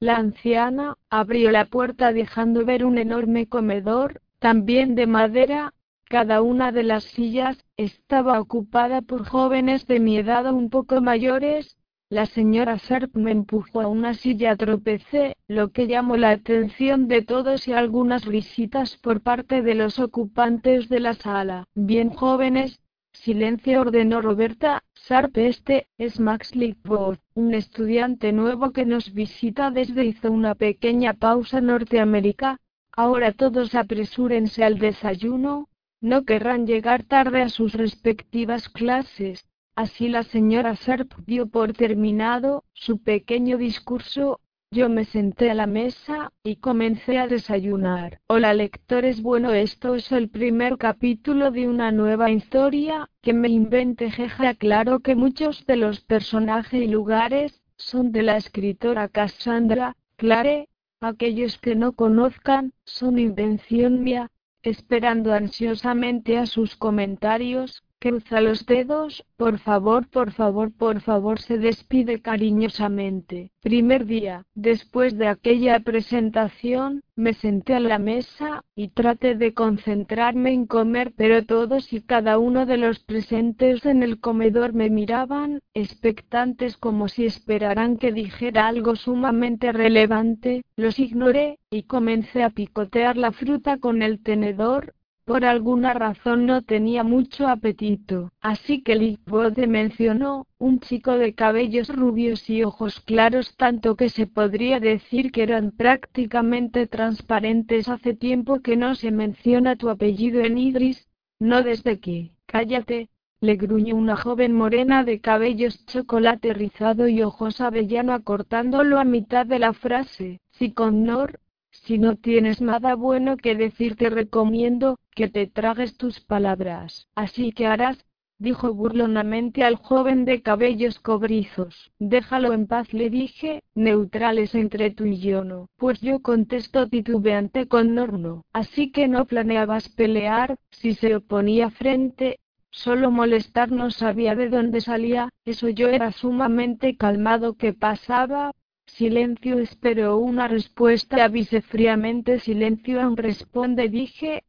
La 0.00 0.16
anciana 0.16 0.96
abrió 1.10 1.50
la 1.50 1.66
puerta 1.66 2.14
dejando 2.14 2.64
ver 2.64 2.82
un 2.82 2.96
enorme 2.96 3.46
comedor, 3.46 4.22
también 4.38 4.94
de 4.94 5.06
madera. 5.06 5.74
Cada 6.04 6.40
una 6.40 6.72
de 6.72 6.82
las 6.82 7.04
sillas 7.04 7.62
estaba 7.76 8.40
ocupada 8.40 9.02
por 9.02 9.26
jóvenes 9.26 9.86
de 9.86 10.00
mi 10.00 10.16
edad 10.16 10.50
un 10.50 10.70
poco 10.70 11.02
mayores. 11.02 11.76
La 12.12 12.26
señora 12.26 12.76
Sharp 12.76 13.16
me 13.16 13.30
empujó 13.30 13.80
a 13.80 13.88
una 13.88 14.12
silla, 14.12 14.54
tropecé, 14.54 15.34
lo 15.48 15.70
que 15.70 15.86
llamó 15.86 16.18
la 16.18 16.28
atención 16.28 17.08
de 17.08 17.22
todos 17.22 17.66
y 17.66 17.72
algunas 17.72 18.26
risitas 18.26 18.98
por 18.98 19.22
parte 19.22 19.62
de 19.62 19.74
los 19.74 19.98
ocupantes 19.98 20.90
de 20.90 21.00
la 21.00 21.14
sala. 21.14 21.68
Bien 21.74 22.10
jóvenes, 22.10 22.82
Silencio 23.14 23.80
ordenó 23.80 24.20
Roberta. 24.20 24.84
Sharp 24.94 25.38
este, 25.38 25.86
es 25.96 26.20
Max 26.20 26.54
Lickwood, 26.54 27.16
un 27.32 27.54
estudiante 27.54 28.30
nuevo 28.32 28.72
que 28.72 28.84
nos 28.84 29.14
visita 29.14 29.70
desde 29.70 30.04
hizo 30.04 30.30
una 30.30 30.54
pequeña 30.54 31.14
pausa 31.14 31.62
Norteamérica. 31.62 32.58
Ahora 32.94 33.32
todos 33.32 33.74
apresúrense 33.74 34.62
al 34.62 34.78
desayuno. 34.78 35.70
No 36.02 36.26
querrán 36.26 36.66
llegar 36.66 37.04
tarde 37.04 37.40
a 37.40 37.48
sus 37.48 37.72
respectivas 37.72 38.68
clases. 38.68 39.46
Así 39.74 40.08
la 40.08 40.22
señora 40.22 40.74
Sharp 40.74 41.14
dio 41.26 41.46
por 41.46 41.72
terminado 41.72 42.64
su 42.74 43.02
pequeño 43.02 43.56
discurso, 43.56 44.38
yo 44.70 44.90
me 44.90 45.06
senté 45.06 45.50
a 45.50 45.54
la 45.54 45.66
mesa, 45.66 46.30
y 46.44 46.56
comencé 46.56 47.18
a 47.18 47.26
desayunar. 47.26 48.20
Hola 48.26 48.52
lectores, 48.52 49.22
bueno 49.22 49.52
esto 49.52 49.94
es 49.94 50.12
el 50.12 50.28
primer 50.28 50.76
capítulo 50.76 51.50
de 51.50 51.68
una 51.68 51.90
nueva 51.90 52.30
historia, 52.30 53.08
que 53.22 53.32
me 53.32 53.48
inventé 53.48 54.10
jeja 54.10 54.54
claro 54.54 55.00
que 55.00 55.14
muchos 55.14 55.64
de 55.64 55.76
los 55.76 56.00
personajes 56.00 56.82
y 56.82 56.88
lugares, 56.88 57.62
son 57.76 58.12
de 58.12 58.22
la 58.24 58.36
escritora 58.36 59.08
Cassandra, 59.08 59.96
Clare, 60.16 60.68
aquellos 61.00 61.56
que 61.56 61.76
no 61.76 61.94
conozcan, 61.94 62.74
son 62.84 63.18
invención 63.18 64.02
mía, 64.04 64.30
esperando 64.62 65.32
ansiosamente 65.32 66.36
a 66.36 66.44
sus 66.44 66.76
comentarios, 66.76 67.82
Cruza 68.02 68.40
los 68.40 68.66
dedos, 68.66 69.24
por 69.36 69.60
favor, 69.60 70.08
por 70.08 70.32
favor, 70.32 70.72
por 70.72 71.00
favor, 71.02 71.38
se 71.38 71.56
despide 71.56 72.20
cariñosamente. 72.20 73.52
Primer 73.60 74.06
día, 74.06 74.44
después 74.56 75.16
de 75.16 75.28
aquella 75.28 75.78
presentación, 75.78 77.04
me 77.14 77.32
senté 77.32 77.74
a 77.76 77.78
la 77.78 78.00
mesa, 78.00 78.64
y 78.74 78.88
traté 78.88 79.36
de 79.36 79.54
concentrarme 79.54 80.52
en 80.52 80.66
comer, 80.66 81.12
pero 81.16 81.44
todos 81.44 81.92
y 81.92 82.00
cada 82.00 82.40
uno 82.40 82.66
de 82.66 82.76
los 82.76 82.98
presentes 82.98 83.86
en 83.86 84.02
el 84.02 84.18
comedor 84.18 84.72
me 84.72 84.90
miraban, 84.90 85.60
expectantes 85.72 86.76
como 86.76 87.06
si 87.06 87.24
esperaran 87.24 87.98
que 87.98 88.10
dijera 88.10 88.66
algo 88.66 88.96
sumamente 88.96 89.70
relevante. 89.70 90.64
Los 90.74 90.98
ignoré, 90.98 91.60
y 91.70 91.84
comencé 91.84 92.42
a 92.42 92.50
picotear 92.50 93.16
la 93.16 93.30
fruta 93.30 93.78
con 93.78 94.02
el 94.02 94.20
tenedor, 94.24 94.92
por 95.24 95.44
alguna 95.44 95.94
razón 95.94 96.46
no 96.46 96.62
tenía 96.62 97.04
mucho 97.04 97.46
apetito, 97.46 98.32
así 98.40 98.82
que 98.82 98.96
Lickwood 98.96 99.56
mencionó, 99.66 100.46
un 100.58 100.80
chico 100.80 101.12
de 101.12 101.34
cabellos 101.34 101.88
rubios 101.88 102.50
y 102.50 102.64
ojos 102.64 103.00
claros 103.00 103.56
tanto 103.56 103.96
que 103.96 104.08
se 104.08 104.26
podría 104.26 104.80
decir 104.80 105.30
que 105.30 105.44
eran 105.44 105.70
prácticamente 105.70 106.86
transparentes. 106.86 107.88
Hace 107.88 108.14
tiempo 108.14 108.60
que 108.60 108.76
no 108.76 108.94
se 108.94 109.10
menciona 109.10 109.76
tu 109.76 109.90
apellido 109.90 110.40
en 110.40 110.58
Idris, 110.58 111.08
no 111.38 111.62
desde 111.62 112.00
que, 112.00 112.32
cállate, 112.46 113.08
le 113.40 113.56
gruñó 113.56 113.96
una 113.96 114.16
joven 114.16 114.52
morena 114.52 115.02
de 115.02 115.20
cabellos 115.20 115.84
chocolate 115.86 116.54
rizado 116.54 117.08
y 117.08 117.22
ojos 117.22 117.60
avellano 117.60 118.12
acortándolo 118.12 118.98
a 118.98 119.04
mitad 119.04 119.46
de 119.46 119.58
la 119.58 119.72
frase. 119.72 120.40
Si 120.52 120.72
con 120.72 121.04
Nor, 121.04 121.40
si 121.70 121.98
no 121.98 122.16
tienes 122.16 122.60
nada 122.60 122.94
bueno 122.94 123.36
que 123.36 123.56
decir 123.56 123.96
te 123.96 124.10
recomiendo 124.10 124.98
que 125.14 125.28
te 125.28 125.46
tragues 125.46 125.96
tus 125.96 126.20
palabras. 126.20 127.08
Así 127.14 127.52
que 127.52 127.66
harás, 127.66 128.04
dijo 128.38 128.74
burlonamente 128.74 129.62
al 129.62 129.76
joven 129.76 130.24
de 130.24 130.42
cabellos 130.42 130.98
cobrizos. 130.98 131.92
Déjalo 131.98 132.52
en 132.52 132.66
paz, 132.66 132.92
le 132.92 133.08
dije, 133.08 133.62
neutrales 133.74 134.54
entre 134.54 134.90
tú 134.90 135.04
y 135.04 135.18
yo 135.18 135.44
no. 135.44 135.68
Pues 135.76 136.00
yo 136.00 136.20
contesto 136.20 136.88
titubeante 136.88 137.68
con 137.68 137.94
Norno. 137.94 138.44
Así 138.52 138.90
que 138.90 139.06
no 139.06 139.26
planeabas 139.26 139.88
pelear, 139.88 140.56
si 140.70 140.94
se 140.94 141.14
oponía 141.14 141.70
frente, 141.70 142.40
solo 142.70 143.10
molestar 143.10 143.70
no 143.70 143.90
sabía 143.90 144.34
de 144.34 144.48
dónde 144.48 144.80
salía, 144.80 145.28
eso 145.44 145.68
yo 145.68 145.88
era 145.88 146.10
sumamente 146.10 146.96
calmado. 146.96 147.54
¿Qué 147.54 147.72
pasaba? 147.72 148.52
Silencio 148.86 149.58
esperó 149.58 150.16
una 150.18 150.48
respuesta. 150.48 151.24
Avise 151.24 151.62
fríamente. 151.62 152.40
Silencio 152.40 153.00
aún 153.00 153.16
responde. 153.16 153.88
Dije, 153.88 154.42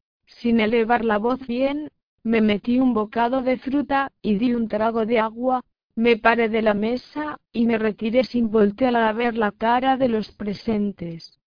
sin 0.44 0.60
elevar 0.60 1.06
la 1.06 1.20
voz 1.20 1.40
bien, 1.48 1.90
me 2.22 2.42
metí 2.42 2.78
un 2.78 2.94
bocado 2.94 3.42
de 3.44 3.58
fruta, 3.58 4.12
y 4.22 4.36
di 4.40 4.54
un 4.54 4.68
trago 4.68 5.06
de 5.06 5.18
agua, 5.20 5.64
me 5.96 6.18
paré 6.18 6.50
de 6.50 6.62
la 6.62 6.74
mesa, 6.74 7.40
y 7.54 7.66
me 7.66 7.78
retiré 7.78 8.26
sin 8.26 8.52
voltear 8.52 8.94
a 8.98 9.14
ver 9.14 9.38
la 9.38 9.54
cara 9.54 9.96
de 9.96 10.10
los 10.10 10.34
presentes. 10.34 11.40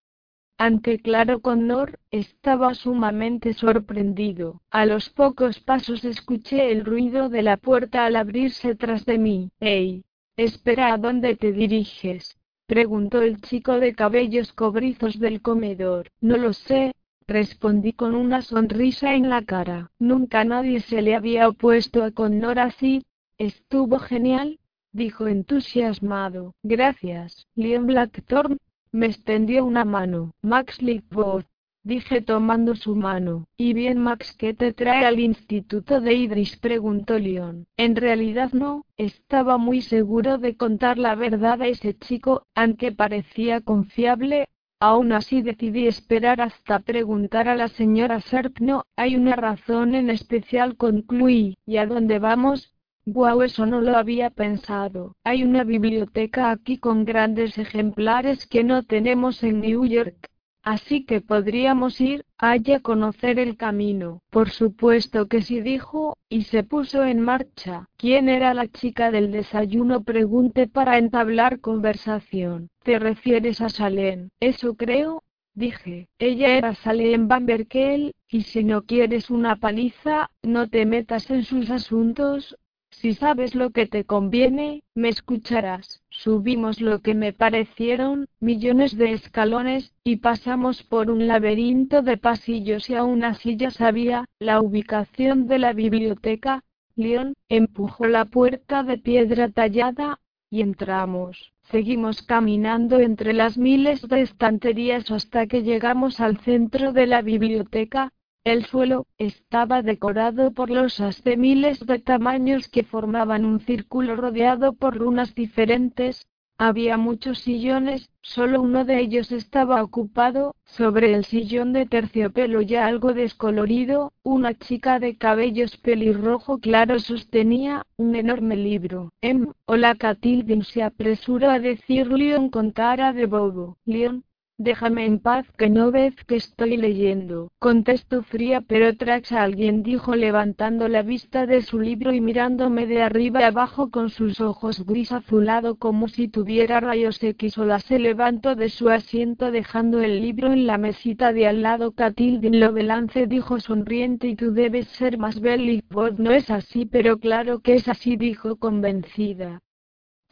Ante 0.57 0.99
Claro 0.99 1.41
Connor, 1.41 1.99
estaba 2.11 2.73
sumamente 2.73 3.53
sorprendido. 3.53 4.62
A 4.71 4.87
los 4.87 5.11
pocos 5.11 5.61
pasos 5.61 6.03
escuché 6.07 6.73
el 6.73 6.83
ruido 6.83 7.29
de 7.29 7.43
la 7.43 7.59
puerta 7.59 8.07
al 8.07 8.17
abrirse 8.17 8.75
tras 8.76 9.05
de 9.05 9.19
mí. 9.19 9.50
¡Ey! 9.61 10.05
Espera, 10.38 10.95
¿a 10.95 10.97
dónde 10.97 11.37
te 11.37 11.53
diriges? 11.53 12.38
preguntó 12.67 13.21
el 13.21 13.43
chico 13.43 13.79
de 13.79 13.95
cabellos 13.95 14.55
cobrizos 14.55 15.19
del 15.21 15.43
comedor. 15.43 16.09
No 16.23 16.38
lo 16.38 16.55
sé, 16.55 16.95
respondí 17.28 17.92
con 17.92 18.14
una 18.14 18.42
sonrisa 18.42 19.14
en 19.14 19.28
la 19.28 19.42
cara. 19.42 19.90
Nunca 19.99 20.45
nadie 20.45 20.80
se 20.80 21.02
le 21.02 21.14
había 21.14 21.49
opuesto 21.49 22.04
a 22.04 22.11
Connor 22.11 22.59
así. 22.59 23.04
Estuvo 23.38 23.99
genial, 23.99 24.59
dijo 24.92 25.26
entusiasmado. 25.26 26.54
Gracias. 26.62 27.47
Liam 27.54 27.87
Blackthorn 27.87 28.59
me 28.92 29.06
extendió 29.06 29.64
una 29.64 29.85
mano. 29.85 30.33
Max 30.42 30.80
Lickwood 30.80 31.45
dije 31.87 32.21
tomando 32.21 32.75
su 32.75 32.97
mano. 32.97 33.47
¿Y 33.56 33.73
bien 33.73 33.99
Max 33.99 34.35
qué 34.37 34.54
te 34.54 34.73
trae 34.73 35.04
al 35.04 35.21
instituto 35.21 36.00
de 36.00 36.14
Idris? 36.14 36.56
preguntó 36.56 37.16
Leon. 37.16 37.66
En 37.76 37.95
realidad 37.95 38.52
no, 38.52 38.85
estaba 38.97 39.56
muy 39.56 39.83
seguro 39.83 40.38
de 40.38 40.56
contar 40.56 40.99
la 40.99 41.14
verdad 41.14 41.62
a 41.62 41.68
ese 41.68 41.95
chico, 41.97 42.45
aunque 42.56 42.90
parecía 42.90 43.61
confiable. 43.61 44.49
Aún 44.78 45.12
así 45.12 45.40
decidí 45.40 45.87
esperar 45.87 46.42
hasta 46.42 46.80
preguntar 46.80 47.49
a 47.49 47.56
la 47.56 47.68
señora 47.68 48.21
No, 48.61 48.85
Hay 48.95 49.16
una 49.16 49.35
razón 49.35 49.95
en 49.95 50.11
especial 50.11 50.76
concluí. 50.76 51.56
¿Y 51.64 51.78
a 51.78 51.87
dónde 51.87 52.18
vamos? 52.18 52.75
Guau, 53.06 53.42
eso 53.42 53.64
no 53.64 53.80
lo 53.80 53.97
había 53.97 54.28
pensado. 54.28 55.16
Hay 55.25 55.45
una 55.45 55.64
biblioteca 55.64 56.50
aquí 56.50 56.76
con 56.76 57.06
grandes 57.06 57.56
ejemplares 57.56 58.47
que 58.47 58.64
no 58.64 58.83
tenemos 58.83 59.42
en 59.42 59.61
New 59.61 59.87
York. 59.87 60.28
Así 60.66 61.04
que 61.04 61.20
podríamos 61.20 62.00
ir 62.00 62.25
allá 62.38 62.80
conocer 62.80 63.38
el 63.38 63.56
camino. 63.56 64.23
Por 64.30 64.50
supuesto 64.50 65.26
que 65.28 65.40
sí 65.40 65.61
dijo, 65.61 66.16
y 66.28 66.42
se 66.42 66.64
puso 66.64 67.04
en 67.04 67.20
marcha. 67.20 67.88
¿Quién 67.96 68.28
era 68.28 68.52
la 68.52 68.66
chica 68.66 69.12
del 69.12 69.30
desayuno? 69.30 70.02
Pregunté 70.02 70.66
para 70.66 70.99
entablar 70.99 71.61
conversación. 71.61 72.68
¿Te 72.82 72.99
refieres 72.99 73.61
a 73.61 73.68
Salem? 73.68 74.30
Eso 74.40 74.75
creo, 74.75 75.23
dije. 75.54 76.08
Ella 76.18 76.49
era 76.58 76.75
Salem 76.75 77.28
Bamberkel, 77.28 78.16
y 78.28 78.42
si 78.42 78.64
no 78.64 78.82
quieres 78.82 79.30
una 79.30 79.54
paliza, 79.54 80.32
no 80.42 80.68
te 80.68 80.85
metas 80.85 81.30
en 81.30 81.44
sus 81.44 81.70
asuntos, 81.70 82.56
si 83.00 83.12
sabes 83.12 83.55
lo 83.55 83.71
que 83.71 83.87
te 83.87 84.05
conviene, 84.05 84.83
me 84.95 85.11
escucharás. 85.11 86.03
Subimos 86.09 86.81
lo 86.81 87.00
que 87.00 87.15
me 87.15 87.33
parecieron 87.33 88.26
millones 88.41 88.97
de 88.97 89.12
escalones, 89.12 89.93
y 90.03 90.17
pasamos 90.17 90.83
por 90.83 91.11
un 91.11 91.26
laberinto 91.26 92.00
de 92.03 92.17
pasillos 92.17 92.88
y 92.88 92.95
aún 92.95 93.23
así 93.23 93.57
ya 93.57 93.71
sabía 93.71 94.25
la 94.38 94.61
ubicación 94.61 95.47
de 95.47 95.59
la 95.59 95.73
biblioteca. 95.73 96.65
León 96.95 97.35
empujó 97.50 98.07
la 98.07 98.25
puerta 98.25 98.83
de 98.83 98.97
piedra 98.97 99.50
tallada, 99.50 100.19
y 100.49 100.62
entramos. 100.62 101.53
Seguimos 101.71 102.23
caminando 102.23 103.00
entre 103.00 103.35
las 103.35 103.59
miles 103.59 104.00
de 104.09 104.23
estanterías 104.23 105.11
hasta 105.11 105.47
que 105.47 105.62
llegamos 105.62 106.19
al 106.21 106.38
centro 106.38 106.93
de 106.93 107.07
la 107.07 107.21
biblioteca, 107.21 108.12
el 108.47 108.65
suelo 108.65 109.09
estaba 109.19 109.83
decorado 109.83 110.53
por 110.53 110.71
losas 110.71 111.25
de 111.25 111.37
miles 111.37 111.85
de 111.85 111.99
tamaños 111.99 112.69
que 112.69 112.85
formaban 112.85 113.45
un 113.45 113.59
círculo 113.59 114.15
rodeado 114.15 114.73
por 114.73 114.97
runas 114.97 115.35
diferentes. 115.35 116.29
Había 116.57 116.97
muchos 116.97 117.41
sillones, 117.41 118.09
solo 118.23 118.62
uno 118.62 118.85
de 118.85 119.00
ellos 119.00 119.33
estaba 119.33 119.83
ocupado. 119.83 120.55
Sobre 120.65 121.12
el 121.12 121.25
sillón 121.25 121.73
de 121.73 121.87
terciopelo 121.87 122.61
ya 122.62 122.87
algo 122.87 123.15
descolorido, 123.15 124.12
una 124.23 124.55
chica 124.55 125.00
de 125.00 125.17
cabellos 125.17 125.76
pelirrojo 125.79 126.59
claro 126.59 127.00
sostenía 127.00 127.85
un 127.97 128.15
enorme 128.15 128.55
libro. 128.55 129.11
Em, 129.23 129.49
hola 129.65 129.97
Catildin 129.97 130.62
se 130.62 130.85
apresuró 130.85 131.50
a 131.50 131.59
decir 131.59 132.12
Leon 132.12 132.50
con 132.50 132.71
cara 132.71 133.12
de 133.12 133.26
bobo. 133.26 133.76
Leon, 133.85 134.23
Déjame 134.59 135.05
en 135.05 135.19
paz 135.19 135.47
que 135.59 135.69
no 135.69 135.91
ves 135.91 136.15
que 136.25 136.37
estoy 136.37 136.79
leyendo. 136.79 137.53
Contesto 137.59 138.23
fría 138.23 138.63
pero 138.63 138.97
tras 138.97 139.31
alguien 139.31 139.83
dijo 139.83 140.17
levantando 140.17 140.89
la 140.89 141.03
vista 141.03 141.45
de 141.45 141.61
su 141.61 141.79
libro 141.79 142.15
y 142.15 142.23
mirándome 142.23 142.87
de 142.87 143.03
arriba 143.03 143.47
abajo 143.47 143.91
con 143.91 144.09
sus 144.09 144.41
ojos 144.41 144.87
gris 144.87 145.13
azulado 145.13 145.77
como 145.77 146.09
si 146.09 146.29
tuviera 146.29 146.81
rayos 146.81 147.23
X. 147.23 147.59
O 147.59 147.67
la 147.67 147.81
se 147.81 147.99
levantó 147.99 148.55
de 148.55 148.71
su 148.71 148.89
asiento 148.89 149.51
dejando 149.51 150.01
el 150.01 150.23
libro 150.23 150.51
en 150.51 150.67
la 150.67 150.79
mesita 150.79 151.35
de 151.35 151.47
al 151.47 151.61
lado. 151.61 151.93
Catildin 151.93 152.59
lo 152.59 152.73
belance 152.73 153.27
dijo 153.27 153.61
sonriente 153.61 154.27
y 154.27 154.37
tú 154.37 154.53
debes 154.53 154.89
ser 154.89 155.19
más 155.19 155.39
Belly 155.39 155.85
no 156.17 156.31
es 156.31 156.49
así 156.49 156.87
pero 156.87 157.19
claro 157.19 157.61
que 157.61 157.75
es 157.75 157.89
así 157.89 158.17
dijo 158.17 158.57
convencida 158.57 159.61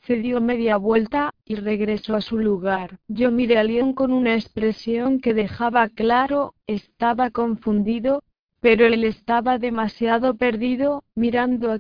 se 0.07 0.17
dio 0.17 0.41
media 0.41 0.77
vuelta, 0.77 1.35
y 1.45 1.55
regresó 1.57 2.15
a 2.15 2.21
su 2.21 2.39
lugar. 2.39 2.99
Yo 3.09 3.31
miré 3.31 3.59
a 3.59 3.65
León 3.65 3.95
con 3.95 4.13
una 4.13 4.35
expresión 4.35 5.21
que 5.21 5.35
dejaba 5.35 5.89
claro, 5.89 6.55
estaba 6.67 7.31
confundido, 7.31 8.23
pero 8.61 8.87
él 8.87 9.05
estaba 9.05 9.59
demasiado 9.59 10.35
perdido, 10.37 11.05
mirando 11.15 11.71
a 11.71 11.79